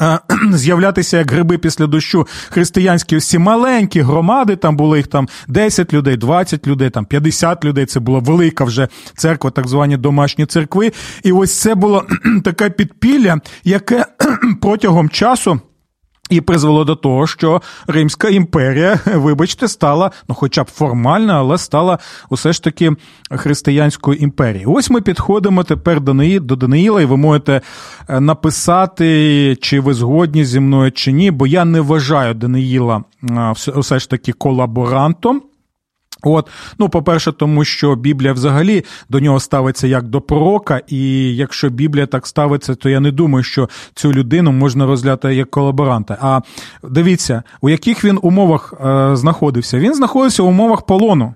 Е, 0.00 0.18
з'являтися 0.52 1.18
як 1.18 1.30
гриби 1.30 1.58
після 1.58 1.86
дощу 1.86 2.26
християнські 2.50 3.16
всі 3.16 3.38
маленькі 3.38 4.00
громади, 4.00 4.56
там 4.56 4.76
були 4.76 4.98
їх 4.98 5.06
там 5.06 5.28
10 5.48 5.92
людей, 5.92 6.16
20 6.16 6.66
людей, 6.66 6.90
там 6.90 7.04
50 7.04 7.64
людей. 7.64 7.86
Це 7.86 8.00
була 8.00 8.18
велика 8.18 8.64
вже 8.64 8.88
церква, 9.16 9.50
так 9.50 9.68
звані 9.68 9.96
домашні 9.96 10.46
церкви. 10.46 10.92
І 11.22 11.32
ось 11.32 11.60
це 11.60 11.74
було 11.74 12.06
таке 12.44 12.70
підпілля, 12.70 13.40
яке 13.64 14.06
протягом 14.60 15.08
часу. 15.08 15.60
І 16.30 16.40
призвело 16.40 16.84
до 16.84 16.96
того, 16.96 17.26
що 17.26 17.62
Римська 17.86 18.28
імперія, 18.28 18.98
вибачте, 19.14 19.68
стала, 19.68 20.10
ну, 20.28 20.34
хоча 20.34 20.62
б 20.62 20.70
формально, 20.70 21.32
але 21.32 21.58
стала 21.58 21.98
усе 22.30 22.52
ж 22.52 22.62
таки 22.62 22.92
християнською 23.30 24.18
імперією. 24.18 24.72
Ось 24.72 24.90
ми 24.90 25.00
підходимо 25.00 25.64
тепер 25.64 26.00
до 26.00 26.56
Даниїла, 26.56 27.02
і 27.02 27.04
ви 27.04 27.16
можете 27.16 27.60
е, 28.08 28.20
написати, 28.20 29.56
чи 29.60 29.80
ви 29.80 29.94
згодні 29.94 30.44
зі 30.44 30.60
мною, 30.60 30.92
чи 30.92 31.12
ні, 31.12 31.30
бо 31.30 31.46
я 31.46 31.64
не 31.64 31.80
вважаю 31.80 32.34
Даниїла 32.34 33.04
все 33.76 33.98
ж 33.98 34.10
таки 34.10 34.32
колаборантом. 34.32 35.42
От, 36.26 36.48
ну, 36.78 36.88
по-перше, 36.88 37.32
тому 37.32 37.64
що 37.64 37.94
Біблія 37.94 38.32
взагалі 38.32 38.84
до 39.08 39.20
нього 39.20 39.40
ставиться 39.40 39.86
як 39.86 40.08
до 40.08 40.20
пророка, 40.20 40.80
і 40.88 41.36
якщо 41.36 41.68
Біблія 41.68 42.06
так 42.06 42.26
ставиться, 42.26 42.74
то 42.74 42.88
я 42.88 43.00
не 43.00 43.10
думаю, 43.10 43.44
що 43.44 43.68
цю 43.94 44.12
людину 44.12 44.52
можна 44.52 44.86
розглядати 44.86 45.34
як 45.34 45.50
колаборанта. 45.50 46.18
А 46.20 46.40
дивіться, 46.82 47.42
у 47.60 47.68
яких 47.68 48.04
він 48.04 48.18
умовах 48.22 48.74
е, 48.86 49.16
знаходився? 49.16 49.78
Він 49.78 49.94
знаходився 49.94 50.42
в 50.42 50.46
умовах 50.46 50.86
полону. 50.86 51.34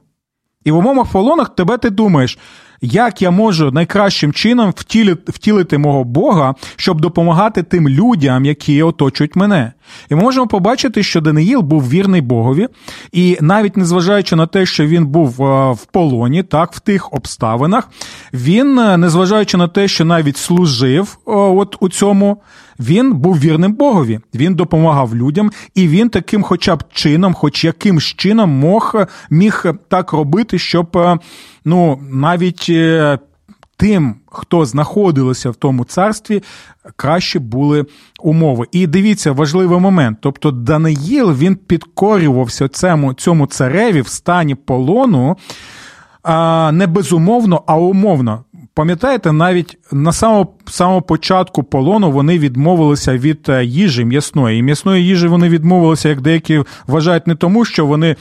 І 0.64 0.70
в 0.70 0.76
умовах 0.76 1.12
полонах 1.12 1.48
тебе 1.48 1.78
ти 1.78 1.90
думаєш, 1.90 2.38
як 2.80 3.22
я 3.22 3.30
можу 3.30 3.70
найкращим 3.70 4.32
чином 4.32 4.72
втілити, 4.76 5.32
втілити 5.32 5.78
мого 5.78 6.04
Бога, 6.04 6.54
щоб 6.76 7.00
допомагати 7.00 7.62
тим 7.62 7.88
людям, 7.88 8.44
які 8.44 8.82
оточують 8.82 9.36
мене. 9.36 9.72
І 10.10 10.14
ми 10.14 10.22
можемо 10.22 10.46
побачити, 10.46 11.02
що 11.02 11.20
Даниїл 11.20 11.60
був 11.60 11.88
вірний 11.88 12.20
Богові, 12.20 12.68
і 13.12 13.38
навіть 13.40 13.76
незважаючи 13.76 14.36
на 14.36 14.46
те, 14.46 14.66
що 14.66 14.86
він 14.86 15.06
був 15.06 15.42
е, 15.42 15.72
в 15.72 15.86
полоні, 15.92 16.42
так, 16.42 16.72
в 16.72 16.80
тих 16.80 17.12
обставинах, 17.12 17.88
він, 18.32 18.78
е, 18.78 18.96
незважаючи 18.96 19.56
на 19.56 19.68
те, 19.68 19.88
що 19.88 20.04
навіть 20.04 20.36
служив 20.36 21.18
е, 21.18 21.30
от 21.32 21.76
у 21.80 21.88
цьому, 21.88 22.42
він 22.80 23.14
був 23.14 23.38
вірним 23.38 23.72
Богові. 23.72 24.20
Він 24.34 24.54
допомагав 24.54 25.16
людям, 25.16 25.50
і 25.74 25.88
він 25.88 26.08
таким, 26.08 26.42
хоча 26.42 26.76
б 26.76 26.84
чином, 26.92 27.34
хоч 27.34 27.64
якимсь 27.64 28.04
чином, 28.04 28.50
мог 28.50 28.94
міг 29.30 29.64
так 29.88 30.12
робити, 30.12 30.58
щоб 30.58 31.18
ну 31.64 32.00
навіть 32.10 32.70
тим, 33.78 34.14
хто 34.26 34.64
знаходилося 34.64 35.50
в 35.50 35.56
тому 35.56 35.84
царстві, 35.84 36.42
краще 36.96 37.38
були 37.38 37.86
умови. 38.20 38.66
І 38.72 38.86
дивіться, 38.86 39.32
важливий 39.32 39.80
момент. 39.80 40.18
Тобто 40.20 40.50
Даниїл 40.50 41.32
він 41.32 41.56
підкорювався 41.56 42.68
цьому, 42.68 43.14
цьому 43.14 43.46
цареві 43.46 44.00
в 44.00 44.08
стані 44.08 44.54
полону. 44.54 45.36
Не 46.72 46.86
безумовно, 46.86 47.62
а 47.66 47.76
умовно. 47.76 48.44
Пам'ятаєте, 48.78 49.32
навіть 49.32 49.78
на 49.92 50.12
самому 50.12 50.54
самому 50.66 51.02
початку 51.02 51.62
полону 51.62 52.10
вони 52.12 52.38
відмовилися 52.38 53.18
від 53.18 53.48
е, 53.48 53.64
їжі 53.64 54.04
м'ясної. 54.04 54.58
І 54.58 54.62
м'ясної 54.62 55.06
їжі 55.06 55.26
вони 55.26 55.48
відмовилися, 55.48 56.08
як 56.08 56.20
деякі 56.20 56.64
вважають, 56.86 57.26
не 57.26 57.34
тому, 57.34 57.64
що 57.64 57.86
вони 57.86 58.16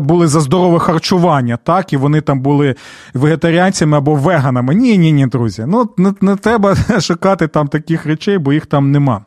були 0.00 0.28
за 0.28 0.40
здорове 0.40 0.78
харчування, 0.78 1.56
так, 1.56 1.92
і 1.92 1.96
вони 1.96 2.20
там 2.20 2.40
були 2.40 2.74
вегетаріанцями 3.14 3.96
або 3.96 4.14
веганами. 4.14 4.74
Ні, 4.74 4.98
ні, 4.98 5.12
ні, 5.12 5.26
друзі. 5.26 5.64
Ну, 5.68 5.88
не, 5.96 6.14
не 6.20 6.36
треба 6.36 6.76
шукати 7.00 7.48
там 7.48 7.68
таких 7.68 8.06
речей, 8.06 8.38
бо 8.38 8.52
їх 8.52 8.66
там 8.66 8.90
нема. 8.90 9.24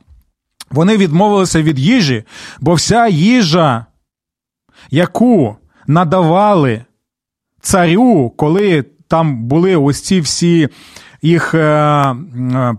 Вони 0.71 0.97
відмовилися 0.97 1.61
від 1.61 1.79
їжі, 1.79 2.23
бо 2.59 2.73
вся 2.73 3.07
їжа, 3.07 3.85
яку 4.91 5.55
надавали 5.87 6.81
царю, 7.61 8.33
коли 8.37 8.85
там 9.15 9.43
були 9.43 9.75
ось 9.75 10.01
ці 10.01 10.19
всі 10.19 10.69
їх 11.21 11.53
е, 11.53 11.59
е, 11.59 12.75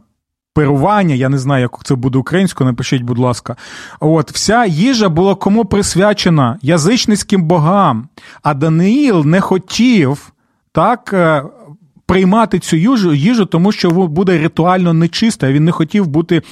перування, 0.55 1.14
я 1.14 1.29
не 1.29 1.38
знаю, 1.38 1.62
як 1.62 1.85
це 1.85 1.94
буде 1.94 2.18
українською, 2.18 2.70
напишіть, 2.70 3.03
будь 3.03 3.18
ласка. 3.18 3.57
От, 4.01 4.33
Вся 4.33 4.64
їжа 4.64 5.09
була 5.09 5.35
кому 5.35 5.64
присвячена 5.64 6.59
язичницьким 6.62 7.42
богам, 7.42 8.09
а 8.42 8.55
Даниїл 8.55 9.27
не 9.27 9.40
хотів 9.40 10.33
так. 10.72 11.11
Е, 11.12 11.42
приймати 12.07 12.59
цю 12.59 12.77
їжу, 12.77 13.14
їжу, 13.14 13.46
тому 13.46 13.72
що 13.72 13.90
буде 13.90 14.38
ритуально 14.38 14.92
нечиста. 14.92 15.53
Він 15.53 15.64
не 15.64 15.72
хотів 15.72 16.07
бути 16.07 16.42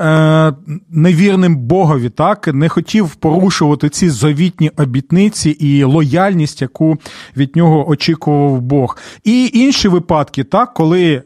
е, 0.00 0.52
невірним 0.90 1.56
Богові, 1.56 2.08
так 2.08 2.48
не 2.48 2.68
хотів 2.68 3.14
порушувати 3.14 3.88
ці 3.88 4.10
завітні 4.10 4.70
обітниці 4.76 5.50
і 5.50 5.84
лояльність, 5.84 6.62
яку 6.62 6.96
від 7.36 7.56
нього 7.56 7.88
очікував 7.90 8.60
Бог. 8.60 8.98
І 9.24 9.50
інші 9.54 9.88
випадки, 9.88 10.44
так, 10.44 10.74
коли 10.74 11.22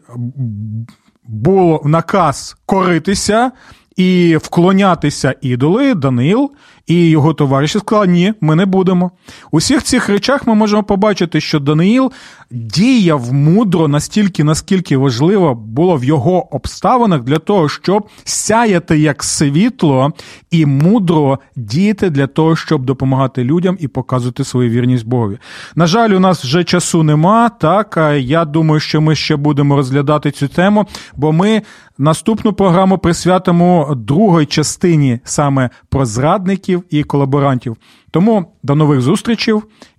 був 1.25 1.87
наказ 1.87 2.57
коритися 2.67 3.51
і 3.97 4.37
вклонятися 4.37 5.35
ідоли, 5.41 5.95
Даниїл 5.95 6.51
і 6.87 7.11
його 7.11 7.35
товариші 7.35 7.79
сказали, 7.79 8.07
ні, 8.07 8.35
ми 8.41 8.55
не 8.55 8.67
будемо. 8.67 9.11
У 9.51 9.57
всіх 9.57 9.83
цих 9.83 10.09
речах 10.09 10.47
ми 10.47 10.55
можемо 10.55 10.83
побачити, 10.83 11.41
що 11.41 11.61
Даниїл 11.61 12.13
діяв 12.51 13.33
мудро 13.33 13.89
настільки, 13.89 14.45
наскільки 14.45 14.97
важливо 14.97 15.55
було 15.55 15.97
в 15.97 16.05
його 16.05 16.55
обставинах 16.55 17.23
для 17.23 17.39
того, 17.39 17.69
щоб 17.69 18.09
сяяти 18.25 18.99
як 18.99 19.25
світло 19.25 20.13
і 20.51 20.67
мудро 20.67 21.39
діяти 21.57 22.11
для 22.11 22.27
того, 22.27 22.57
щоб 22.57 22.85
допомагати 22.85 23.45
людям 23.45 23.77
і 23.81 23.89
показувати 23.89 24.45
свою 24.45 24.71
вірність 24.71 25.07
Богові. 25.07 25.39
На 25.75 25.87
жаль, 25.87 26.11
у 26.11 26.21
нас 26.21 26.45
вже 26.45 26.65
часу 26.65 27.03
нема. 27.03 27.49
Так 27.49 28.17
я 28.19 28.45
думаю, 28.45 28.81
що 28.81 29.01
ми 29.01 29.15
ще 29.15 29.37
будемо 29.37 29.77
розглядати 29.77 30.31
цю 30.31 30.49
тему, 30.49 30.87
бо 31.17 31.33
ми 31.33 31.63
наступну 31.99 32.53
програму 32.53 32.99
присвятимо 32.99 33.95
другій 33.97 34.47
частині 34.47 35.21
саме 35.25 35.71
про 35.89 36.05
зрадників 36.07 36.72
і 36.91 37.05
колаборантів. 37.05 37.77
Тому 38.11 38.53
до 38.63 38.75
нових 38.75 39.01
зустрічей 39.01 39.55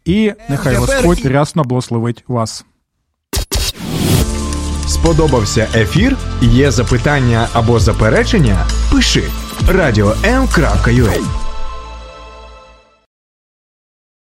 і 0.05 0.33
нехай 0.49 0.75
Господь 0.75 1.25
рясно 1.25 1.63
благословить 1.63 2.23
вас. 2.27 2.65
Сподобався 4.87 5.67
ефір? 5.75 6.17
Є 6.41 6.71
запитання 6.71 7.47
або 7.53 7.79
заперечення? 7.79 8.57
Пиши 8.91 9.23
радіом.ua 9.67 11.52